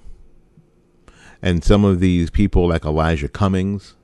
And 1.41 1.63
some 1.63 1.84
of 1.84 1.99
these 1.99 2.29
people, 2.29 2.69
like 2.69 2.86
Elijah 2.86 3.27
Cummings, 3.27 3.95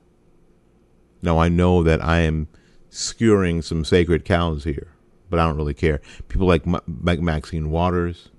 now 1.22 1.38
I 1.38 1.48
know 1.48 1.82
that 1.82 2.02
I 2.04 2.20
am 2.20 2.48
skewering 2.88 3.62
some 3.62 3.84
sacred 3.84 4.24
cows 4.24 4.64
here, 4.64 4.88
but 5.28 5.38
I 5.38 5.46
don't 5.46 5.56
really 5.56 5.74
care. 5.74 6.00
People 6.28 6.46
like 6.46 6.64
like 7.02 7.20
Maxine 7.20 7.70
Waters, 7.70 8.30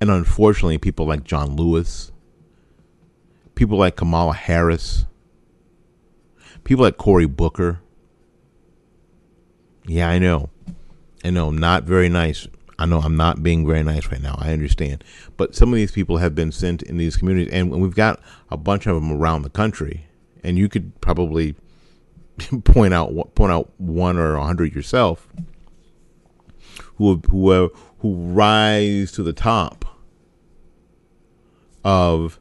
and 0.00 0.10
unfortunately, 0.10 0.78
people 0.78 1.06
like 1.06 1.24
John 1.24 1.56
Lewis, 1.56 2.12
people 3.54 3.78
like 3.78 3.96
Kamala 3.96 4.34
Harris, 4.34 5.06
people 6.64 6.84
like 6.84 6.96
Cory 6.96 7.26
Booker. 7.26 7.80
Yeah, 9.86 10.08
I 10.08 10.18
know. 10.18 10.50
I 11.24 11.30
know, 11.30 11.50
not 11.50 11.84
very 11.84 12.08
nice. 12.08 12.46
I 12.78 12.86
know 12.86 13.00
I'm 13.00 13.16
not 13.16 13.42
being 13.42 13.66
very 13.66 13.82
nice 13.82 14.06
right 14.06 14.22
now. 14.22 14.36
I 14.38 14.52
understand. 14.52 15.04
But 15.36 15.54
some 15.54 15.68
of 15.68 15.74
these 15.74 15.92
people 15.92 16.16
have 16.16 16.34
been 16.34 16.50
sent 16.50 16.82
in 16.82 16.96
these 16.96 17.18
communities, 17.18 17.52
and 17.52 17.70
we've 17.70 17.94
got 17.94 18.20
a 18.50 18.56
bunch 18.56 18.86
of 18.86 18.94
them 18.94 19.12
around 19.12 19.42
the 19.42 19.50
country. 19.50 20.06
And 20.42 20.56
you 20.56 20.70
could 20.70 20.98
probably 21.02 21.56
point 22.64 22.94
out 22.94 23.34
point 23.34 23.52
out 23.52 23.70
one 23.78 24.16
or 24.16 24.36
a 24.36 24.44
hundred 24.44 24.74
yourself 24.74 25.28
who 26.96 27.20
who 27.30 27.50
uh, 27.50 27.68
who 28.00 28.14
rise 28.14 29.12
to 29.12 29.22
the 29.22 29.32
top 29.32 29.84
of 31.84 32.38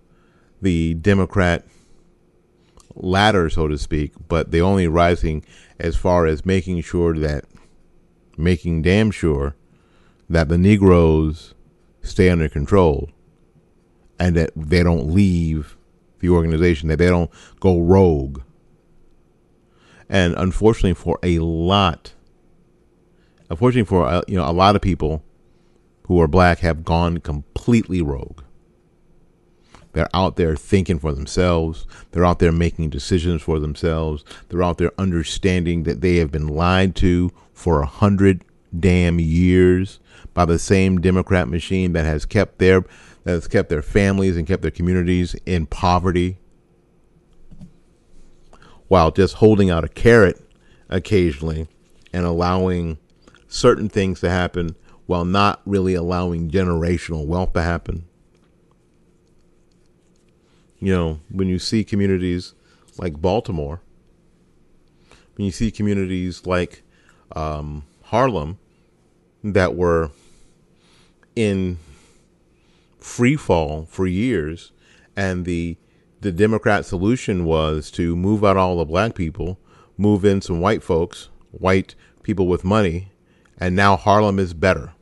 the 0.61 0.93
Democrat 0.95 1.65
ladder, 2.95 3.49
so 3.49 3.67
to 3.67 3.77
speak, 3.77 4.11
but 4.27 4.51
they 4.51 4.61
only 4.61 4.87
rising 4.87 5.43
as 5.79 5.95
far 5.95 6.25
as 6.25 6.45
making 6.45 6.81
sure 6.81 7.13
that 7.17 7.45
making 8.37 8.81
damn 8.81 9.11
sure 9.11 9.55
that 10.29 10.49
the 10.49 10.57
Negroes 10.57 11.53
stay 12.01 12.29
under 12.29 12.49
control 12.49 13.09
and 14.19 14.35
that 14.35 14.51
they 14.55 14.83
don't 14.83 15.13
leave 15.13 15.77
the 16.19 16.29
organization, 16.29 16.89
that 16.89 16.97
they 16.97 17.07
don't 17.07 17.31
go 17.59 17.79
rogue 17.79 18.41
and 20.09 20.33
unfortunately 20.35 20.93
for 20.93 21.19
a 21.23 21.39
lot 21.39 22.13
unfortunately 23.49 23.87
for 23.87 24.05
uh, 24.05 24.21
you 24.27 24.35
know 24.35 24.49
a 24.49 24.51
lot 24.51 24.75
of 24.75 24.81
people 24.81 25.23
who 26.09 26.19
are 26.19 26.27
black 26.27 26.59
have 26.59 26.83
gone 26.83 27.19
completely 27.19 28.01
rogue. 28.01 28.41
They're 29.93 30.09
out 30.11 30.37
there 30.37 30.55
thinking 30.55 30.97
for 30.97 31.13
themselves. 31.13 31.85
They're 32.11 32.25
out 32.25 32.39
there 32.39 32.51
making 32.51 32.89
decisions 32.89 33.43
for 33.43 33.59
themselves. 33.59 34.25
They're 34.47 34.63
out 34.63 34.79
there 34.79 34.91
understanding 34.97 35.83
that 35.83 36.01
they 36.01 36.15
have 36.15 36.31
been 36.31 36.47
lied 36.47 36.95
to 36.97 37.31
for 37.53 37.81
a 37.81 37.85
hundred 37.85 38.43
damn 38.77 39.19
years 39.19 39.99
by 40.33 40.45
the 40.45 40.57
same 40.57 40.99
democrat 40.99 41.47
machine 41.47 41.93
that 41.93 42.05
has 42.05 42.25
kept 42.25 42.57
their 42.57 42.81
that 43.23 43.31
has 43.31 43.47
kept 43.47 43.69
their 43.69 43.83
families 43.83 44.35
and 44.35 44.47
kept 44.47 44.63
their 44.63 44.71
communities 44.71 45.35
in 45.45 45.67
poverty 45.67 46.37
while 48.89 49.11
just 49.11 49.35
holding 49.35 49.69
out 49.69 49.85
a 49.85 49.87
carrot 49.87 50.41
occasionally 50.89 51.67
and 52.11 52.25
allowing 52.25 52.97
certain 53.47 53.87
things 53.87 54.19
to 54.19 54.29
happen 54.29 54.75
while 55.05 55.23
not 55.23 55.61
really 55.65 55.93
allowing 55.93 56.51
generational 56.51 57.25
wealth 57.25 57.53
to 57.53 57.61
happen. 57.61 58.03
You 60.79 60.93
know, 60.93 61.19
when 61.29 61.47
you 61.47 61.59
see 61.59 61.83
communities 61.83 62.53
like 62.97 63.21
Baltimore, 63.21 63.81
when 65.35 65.45
you 65.45 65.51
see 65.51 65.71
communities 65.71 66.45
like 66.45 66.83
um, 67.35 67.83
Harlem 68.03 68.59
that 69.43 69.75
were 69.75 70.11
in 71.35 71.77
free 72.99 73.35
fall 73.35 73.85
for 73.89 74.07
years, 74.07 74.71
and 75.15 75.45
the 75.45 75.77
the 76.21 76.31
Democrat 76.31 76.85
solution 76.85 77.45
was 77.45 77.91
to 77.91 78.15
move 78.15 78.43
out 78.43 78.57
all 78.57 78.77
the 78.77 78.85
black 78.85 79.15
people, 79.15 79.59
move 79.97 80.25
in 80.25 80.41
some 80.41 80.59
white 80.61 80.83
folks, 80.83 81.29
white 81.51 81.95
people 82.23 82.47
with 82.47 82.63
money, 82.63 83.11
and 83.57 83.75
now 83.75 83.95
Harlem 83.97 84.39
is 84.39 84.53
better. 84.53 84.93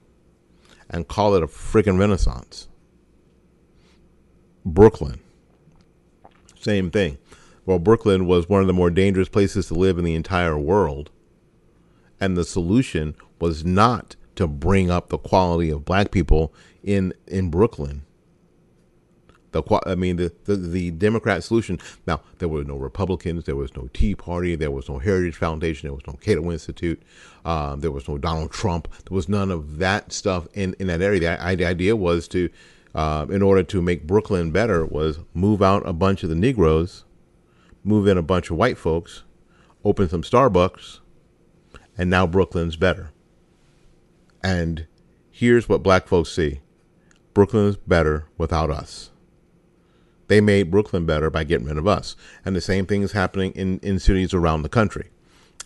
and 0.90 1.08
call 1.08 1.36
it 1.36 1.44
a 1.44 1.48
freaking 1.48 2.00
renaissance. 2.00 2.68
Brooklyn, 4.66 5.20
same 6.60 6.92
thing. 6.92 7.18
Well, 7.66 7.80
Brooklyn 7.80 8.26
was 8.26 8.48
one 8.50 8.62
of 8.62 8.68
the 8.68 8.74
more 8.74 8.90
dangerous 8.90 9.30
places 9.30 9.68
to 9.68 9.74
live 9.74 9.98
in 9.98 10.06
the 10.06 10.16
entire 10.16 10.58
world. 10.58 11.10
And 12.20 12.38
the 12.38 12.46
solution 12.46 13.16
was 13.40 13.66
not 13.66 14.16
to 14.36 14.48
bring 14.48 14.90
up 14.90 15.10
the 15.10 15.18
quality 15.18 15.70
of 15.70 15.86
black 15.86 16.12
people 16.12 16.54
in 16.84 17.14
in 17.28 17.50
Brooklyn. 17.50 18.04
The 19.62 19.82
I 19.86 19.96
mean 19.96 20.18
the, 20.18 20.32
the 20.46 20.56
the 20.56 20.92
Democrat 20.92 21.44
solution. 21.44 21.80
Now 22.06 22.22
there 22.38 22.50
were 22.50 22.64
no 22.64 22.76
Republicans, 22.76 23.46
there 23.46 23.56
was 23.56 23.76
no 23.76 23.90
Tea 23.94 24.16
Party, 24.16 24.56
there 24.56 24.72
was 24.72 24.90
no 24.90 25.00
Heritage 25.00 25.36
Foundation, 25.36 25.88
there 25.88 25.94
was 25.94 26.08
no 26.08 26.14
Cato 26.14 26.52
Institute, 26.52 27.02
um, 27.46 27.80
there 27.82 27.92
was 27.92 28.08
no 28.08 28.18
Donald 28.18 28.52
Trump. 28.52 28.88
There 29.08 29.16
was 29.16 29.30
none 29.30 29.52
of 29.52 29.78
that 29.78 30.12
stuff 30.12 30.48
in 30.54 30.76
in 30.80 30.88
that 30.88 31.02
area. 31.02 31.20
The, 31.20 31.56
the 31.56 31.66
idea 31.66 31.96
was 31.96 32.28
to, 32.30 32.50
uh, 32.96 33.26
in 33.30 33.42
order 33.42 33.64
to 33.64 33.82
make 33.82 34.08
Brooklyn 34.08 34.52
better, 34.52 34.86
was 34.86 35.20
move 35.34 35.62
out 35.62 35.88
a 35.88 35.94
bunch 35.94 36.24
of 36.24 36.30
the 36.30 36.36
Negroes, 36.36 37.04
move 37.84 38.08
in 38.08 38.18
a 38.18 38.24
bunch 38.24 38.50
of 38.50 38.58
white 38.58 38.78
folks, 38.78 39.24
open 39.84 40.10
some 40.10 40.24
Starbucks, 40.24 41.00
and 41.98 42.10
now 42.10 42.28
Brooklyn's 42.28 42.76
better. 42.76 43.12
And 44.44 44.88
here's 45.32 45.68
what 45.68 45.84
black 45.84 46.08
folks 46.08 46.32
see 46.32 46.62
Brooklyn 47.34 47.68
is 47.68 47.78
better 47.78 48.26
without 48.38 48.70
us. 48.70 49.12
They 50.28 50.42
made 50.42 50.72
Brooklyn 50.72 51.06
better 51.06 51.30
by 51.30 51.44
getting 51.44 51.68
rid 51.68 51.78
of 51.78 51.88
us. 51.88 52.16
And 52.44 52.56
the 52.56 52.62
same 52.62 52.86
thing 52.86 53.02
is 53.02 53.14
happening 53.14 53.52
in, 53.54 53.80
in 53.80 54.00
cities 54.00 54.34
around 54.34 54.62
the 54.62 54.70
country. 54.70 55.10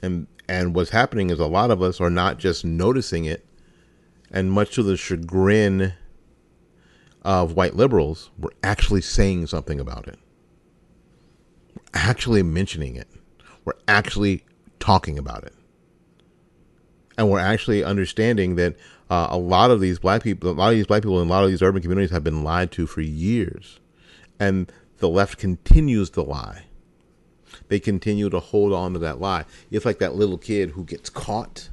And 0.01 0.27
and 0.47 0.75
what's 0.75 0.89
happening 0.89 1.29
is 1.29 1.39
a 1.39 1.45
lot 1.45 1.71
of 1.71 1.81
us 1.81 2.01
are 2.01 2.09
not 2.09 2.37
just 2.37 2.65
noticing 2.65 3.25
it, 3.25 3.45
and 4.31 4.51
much 4.51 4.75
to 4.75 4.83
the 4.83 4.97
chagrin 4.97 5.93
of 7.21 7.55
white 7.55 7.75
liberals, 7.75 8.31
we're 8.37 8.49
actually 8.63 9.01
saying 9.01 9.47
something 9.47 9.79
about 9.79 10.07
it. 10.07 10.19
We're 11.75 11.83
actually 11.93 12.43
mentioning 12.43 12.95
it. 12.97 13.07
We're 13.63 13.73
actually 13.87 14.43
talking 14.79 15.17
about 15.17 15.43
it 15.43 15.53
and 17.17 17.29
we're 17.29 17.39
actually 17.39 17.83
understanding 17.83 18.55
that 18.55 18.75
uh, 19.09 19.27
a 19.29 19.37
lot 19.37 19.71
of 19.71 19.79
these 19.79 19.99
black 19.99 20.23
people, 20.23 20.49
a 20.49 20.53
lot 20.53 20.69
of 20.69 20.75
these 20.75 20.87
black 20.87 21.03
people 21.03 21.21
in 21.21 21.27
a 21.27 21.29
lot 21.29 21.43
of 21.43 21.51
these 21.51 21.61
urban 21.61 21.81
communities 21.81 22.09
have 22.09 22.23
been 22.23 22.43
lied 22.43 22.71
to 22.71 22.87
for 22.87 23.01
years, 23.01 23.79
and 24.41 24.71
the 24.97 25.07
left 25.07 25.37
continues 25.37 26.09
to 26.11 26.21
lie. 26.21 26.63
They 27.67 27.79
continue 27.79 28.29
to 28.29 28.39
hold 28.39 28.73
on 28.73 28.93
to 28.93 28.99
that 28.99 29.19
lie. 29.19 29.45
It's 29.69 29.85
like 29.85 29.99
that 29.99 30.15
little 30.15 30.37
kid 30.37 30.71
who 30.71 30.83
gets 30.83 31.09
caught, 31.09 31.69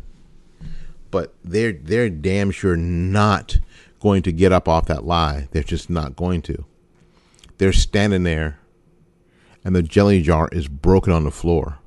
but 1.10 1.34
they're 1.42 1.72
they're 1.72 2.10
damn 2.10 2.50
sure 2.50 2.76
not 2.76 3.58
going 4.00 4.22
to 4.22 4.32
get 4.32 4.52
up 4.52 4.68
off 4.68 4.86
that 4.86 5.04
lie. 5.04 5.48
They're 5.50 5.62
just 5.62 5.88
not 5.88 6.14
going 6.14 6.42
to. 6.42 6.64
They're 7.56 7.72
standing 7.72 8.24
there, 8.24 8.60
and 9.64 9.74
the 9.74 9.82
jelly 9.82 10.20
jar 10.20 10.48
is 10.52 10.68
broken 10.68 11.12
on 11.12 11.24
the 11.24 11.30
floor 11.30 11.78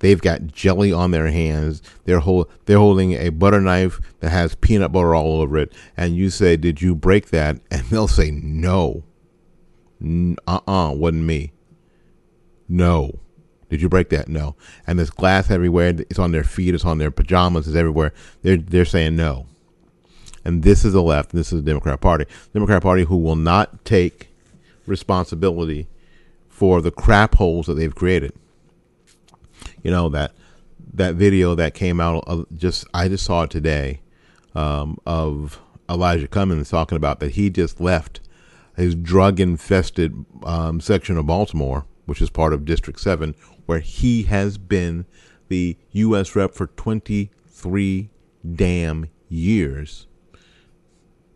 They've 0.00 0.20
got 0.20 0.48
jelly 0.48 0.92
on 0.92 1.10
their 1.10 1.28
hands. 1.28 1.82
They're 2.04 2.20
hold, 2.20 2.50
they're 2.66 2.78
holding 2.78 3.12
a 3.12 3.30
butter 3.30 3.60
knife 3.60 4.00
that 4.20 4.30
has 4.30 4.54
peanut 4.54 4.92
butter 4.92 5.14
all 5.14 5.40
over 5.40 5.56
it. 5.56 5.72
And 5.96 6.16
you 6.16 6.30
say, 6.30 6.56
"Did 6.56 6.82
you 6.82 6.94
break 6.94 7.30
that?" 7.30 7.60
And 7.70 7.84
they'll 7.86 8.08
say, 8.08 8.30
"No." 8.30 9.04
Uh 10.02 10.34
uh-uh, 10.46 10.90
uh, 10.90 10.92
wasn't 10.92 11.24
me. 11.24 11.52
No. 12.68 13.18
Did 13.68 13.82
you 13.82 13.88
break 13.88 14.10
that? 14.10 14.28
No. 14.28 14.56
And 14.86 14.98
there's 14.98 15.10
glass 15.10 15.50
everywhere. 15.50 15.94
It's 16.10 16.18
on 16.18 16.32
their 16.32 16.44
feet. 16.44 16.74
It's 16.74 16.84
on 16.84 16.98
their 16.98 17.10
pajamas. 17.10 17.66
It's 17.66 17.76
everywhere. 17.76 18.12
They're 18.42 18.56
they're 18.56 18.84
saying 18.84 19.16
no. 19.16 19.46
And 20.44 20.62
this 20.62 20.84
is 20.84 20.92
the 20.92 21.02
left. 21.02 21.32
This 21.32 21.52
is 21.52 21.62
the 21.62 21.70
Democrat 21.70 22.00
Party. 22.00 22.26
Democrat 22.52 22.82
Party 22.82 23.04
who 23.04 23.16
will 23.16 23.36
not 23.36 23.84
take 23.84 24.28
responsibility 24.86 25.88
for 26.48 26.80
the 26.80 26.92
crap 26.92 27.34
holes 27.34 27.66
that 27.66 27.74
they've 27.74 27.94
created 27.94 28.32
you 29.82 29.90
know 29.92 30.08
that 30.08 30.32
that 30.94 31.14
video 31.14 31.54
that 31.54 31.74
came 31.74 32.00
out 32.00 32.24
of 32.26 32.46
just 32.56 32.86
I 32.92 33.08
just 33.08 33.24
saw 33.24 33.42
it 33.42 33.50
today 33.50 34.00
um, 34.54 34.98
of 35.06 35.60
Elijah 35.88 36.26
Cummings 36.26 36.70
talking 36.70 36.96
about 36.96 37.20
that 37.20 37.32
he 37.32 37.50
just 37.50 37.80
left 37.80 38.20
his 38.76 38.94
drug 38.94 39.40
infested 39.40 40.24
um, 40.44 40.80
section 40.80 41.16
of 41.16 41.26
Baltimore, 41.26 41.86
which 42.04 42.20
is 42.20 42.30
part 42.30 42.52
of 42.52 42.64
District 42.64 43.00
Seven, 43.00 43.34
where 43.66 43.80
he 43.80 44.24
has 44.24 44.58
been 44.58 45.06
the 45.48 45.76
U.S. 45.92 46.36
rep 46.36 46.54
for 46.54 46.66
23 46.68 48.10
damn 48.54 49.08
years. 49.28 50.06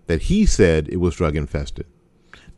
That 0.07 0.22
he 0.22 0.45
said 0.45 0.88
it 0.88 0.97
was 0.97 1.14
drug 1.14 1.36
infested. 1.36 1.86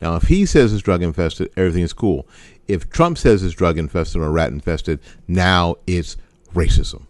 Now, 0.01 0.15
if 0.15 0.23
he 0.23 0.45
says 0.45 0.73
it's 0.73 0.83
drug 0.83 1.01
infested, 1.01 1.51
everything 1.55 1.83
is 1.83 1.93
cool 1.93 2.27
if 2.67 2.89
Trump 2.89 3.17
says 3.17 3.43
it's 3.43 3.55
drug 3.55 3.77
infested 3.77 4.21
or 4.21 4.31
rat 4.31 4.51
infested, 4.51 4.99
now 5.27 5.75
it's 5.85 6.17
racism. 6.53 7.07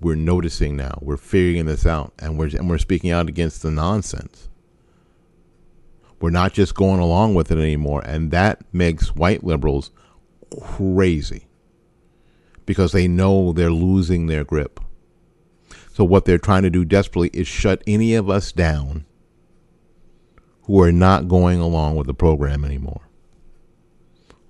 We're 0.00 0.16
noticing 0.16 0.76
now. 0.76 0.98
We're 1.00 1.16
figuring 1.16 1.66
this 1.66 1.86
out, 1.86 2.12
and 2.18 2.38
we're 2.38 2.48
and 2.56 2.68
we're 2.68 2.78
speaking 2.78 3.10
out 3.10 3.28
against 3.28 3.62
the 3.62 3.70
nonsense. 3.70 4.48
We're 6.22 6.30
not 6.30 6.54
just 6.54 6.74
going 6.74 7.00
along 7.00 7.34
with 7.34 7.50
it 7.50 7.58
anymore, 7.58 8.00
and 8.06 8.30
that 8.30 8.62
makes 8.72 9.14
white 9.14 9.44
liberals 9.44 9.90
crazy 10.58 11.48
because 12.64 12.92
they 12.92 13.08
know 13.08 13.52
they're 13.52 13.70
losing 13.70 14.26
their 14.26 14.44
grip. 14.44 14.80
So 15.92 16.04
what 16.04 16.24
they're 16.24 16.38
trying 16.38 16.62
to 16.62 16.70
do 16.70 16.84
desperately 16.84 17.28
is 17.34 17.46
shut 17.46 17.82
any 17.86 18.14
of 18.14 18.30
us 18.30 18.52
down 18.52 19.04
who 20.62 20.80
are 20.80 20.92
not 20.92 21.28
going 21.28 21.60
along 21.60 21.96
with 21.96 22.06
the 22.06 22.14
program 22.14 22.64
anymore 22.64 23.02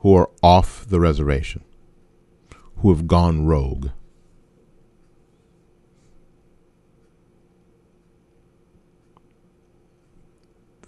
who 0.02 0.16
are 0.16 0.30
off 0.42 0.84
the 0.88 0.98
reservation, 0.98 1.62
who 2.78 2.92
have 2.92 3.06
gone 3.06 3.46
rogue. 3.46 3.90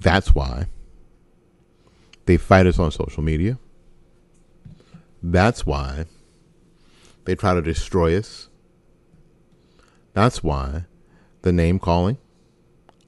That's 0.05 0.35
why 0.35 0.67
they 2.27 2.37
fight 2.37 2.67
us 2.67 2.79
on 2.79 2.91
social 2.91 3.23
media. 3.23 3.59
That's 5.23 5.65
why 5.65 6.05
they 7.25 7.35
try 7.35 7.55
to 7.55 7.63
destroy 7.63 8.19
us. 8.19 8.51
That's 10.13 10.43
why 10.43 10.85
the 11.41 11.53
name 11.53 11.79
calling, 11.79 12.19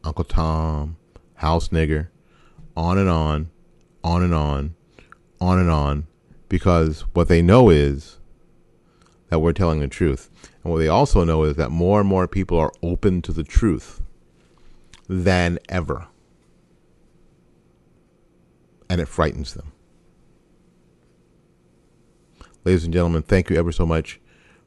Uncle 0.04 0.24
Tom, 0.24 0.96
House 1.34 1.68
Nigger, 1.68 2.08
on 2.74 2.96
and 2.96 3.10
on, 3.10 3.50
on 4.02 4.22
and 4.22 4.32
on, 4.32 4.74
on 5.38 5.58
and 5.58 5.70
on 5.70 6.06
because 6.48 7.02
what 7.12 7.28
they 7.28 7.42
know 7.42 7.68
is 7.68 8.16
that 9.28 9.40
we're 9.40 9.52
telling 9.52 9.80
the 9.80 9.86
truth. 9.88 10.30
And 10.64 10.72
what 10.72 10.78
they 10.78 10.88
also 10.88 11.24
know 11.24 11.42
is 11.42 11.56
that 11.56 11.70
more 11.70 12.00
and 12.00 12.08
more 12.08 12.26
people 12.26 12.58
are 12.58 12.72
open 12.82 13.20
to 13.20 13.32
the 13.32 13.44
truth 13.44 14.00
than 15.10 15.58
ever. 15.68 16.06
And 18.88 19.00
it 19.00 19.08
frightens 19.08 19.54
them. 19.54 19.72
Ladies 22.64 22.84
and 22.84 22.92
gentlemen, 22.92 23.22
thank 23.22 23.50
you 23.50 23.56
ever 23.56 23.72
so 23.72 23.86
much 23.86 24.20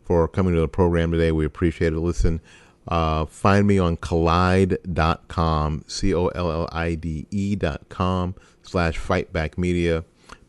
for 0.04 0.28
coming 0.28 0.54
to 0.54 0.60
the 0.60 0.68
program 0.68 1.12
today. 1.12 1.32
We 1.32 1.46
appreciate 1.46 1.94
it. 1.94 2.00
Listen, 2.00 2.42
uh, 2.88 3.26
find 3.26 3.68
me 3.68 3.78
on 3.78 3.98
collide.com, 3.98 5.84
C 5.88 6.14
O 6.14 6.28
L 6.28 6.52
L 6.52 6.70
I 6.72 6.96
D 6.96 7.28
E.com 7.30 8.36
slash 8.62 8.98
fightback 8.98 9.58
media 9.58 10.04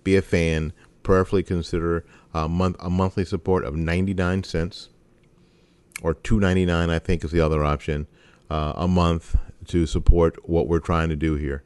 be 0.04 0.16
a 0.16 0.22
fan, 0.22 0.72
prayerfully 1.02 1.42
consider 1.42 2.04
a 2.32 2.48
month 2.48 2.76
a 2.78 2.90
monthly 2.90 3.24
support 3.24 3.64
of 3.64 3.74
99 3.76 4.44
cents 4.44 4.88
or 6.02 6.14
2.99 6.14 6.90
I 6.90 6.98
think 6.98 7.24
is 7.24 7.32
the 7.32 7.40
other 7.40 7.64
option 7.64 8.06
uh, 8.50 8.72
a 8.76 8.88
month 8.88 9.36
to 9.66 9.86
support 9.86 10.48
what 10.48 10.68
we're 10.68 10.78
trying 10.78 11.08
to 11.08 11.16
do 11.16 11.34
here. 11.34 11.62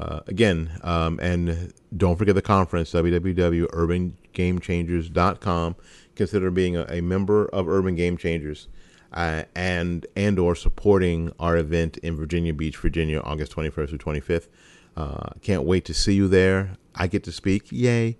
Uh, 0.00 0.20
again, 0.26 0.76
um, 0.82 1.20
and 1.22 1.72
don't 1.96 2.16
forget 2.16 2.34
the 2.34 2.42
conference 2.42 2.92
www.urbangamechangers.com. 2.92 5.76
Consider 6.16 6.50
being 6.50 6.76
a, 6.76 6.84
a 6.88 7.00
member 7.00 7.46
of 7.46 7.68
Urban 7.68 7.94
Game 7.94 8.16
Changers. 8.16 8.66
Uh, 9.12 9.44
and 9.54 10.06
and 10.16 10.40
or 10.40 10.56
supporting 10.56 11.32
our 11.38 11.56
event 11.56 11.96
in 11.98 12.16
Virginia 12.16 12.52
Beach, 12.52 12.76
Virginia, 12.76 13.20
August 13.20 13.54
21st 13.54 13.90
to 13.90 13.98
25th. 13.98 14.48
Uh, 14.96 15.30
can't 15.40 15.62
wait 15.62 15.84
to 15.84 15.94
see 15.94 16.14
you 16.14 16.26
there. 16.26 16.76
I 16.96 17.06
get 17.06 17.22
to 17.24 17.32
speak, 17.32 17.70
yay, 17.70 18.18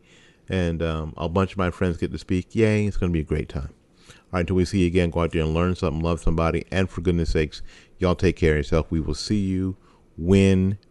and 0.49 0.81
um, 0.83 1.15
a 1.17 1.29
bunch 1.29 1.53
of 1.53 1.59
my 1.59 1.73
friends 1.73 1.97
get 1.97 2.13
to 2.13 2.19
speak, 2.19 2.55
yay. 2.55 2.87
It's 2.87 2.97
going 2.97 3.11
to 3.11 3.13
be 3.13 3.21
a 3.21 3.25
great 3.25 3.49
time. 3.49 3.71
All 4.09 4.15
right, 4.33 4.41
until 4.41 4.57
we 4.57 4.65
see 4.65 4.81
you 4.81 4.87
again, 4.87 5.11
go 5.11 5.21
out 5.21 5.33
there 5.33 5.43
and 5.43 5.53
learn 5.53 5.75
something, 5.75 6.01
love 6.01 6.21
somebody, 6.21 6.65
and 6.71 6.89
for 6.89 7.01
goodness 7.01 7.31
sakes, 7.31 7.61
y'all 7.99 8.15
take 8.15 8.37
care 8.37 8.53
of 8.53 8.59
yourself. 8.59 8.91
We 8.91 9.01
will 9.01 9.15
see 9.15 9.41
you 9.41 9.77
when 10.17 10.79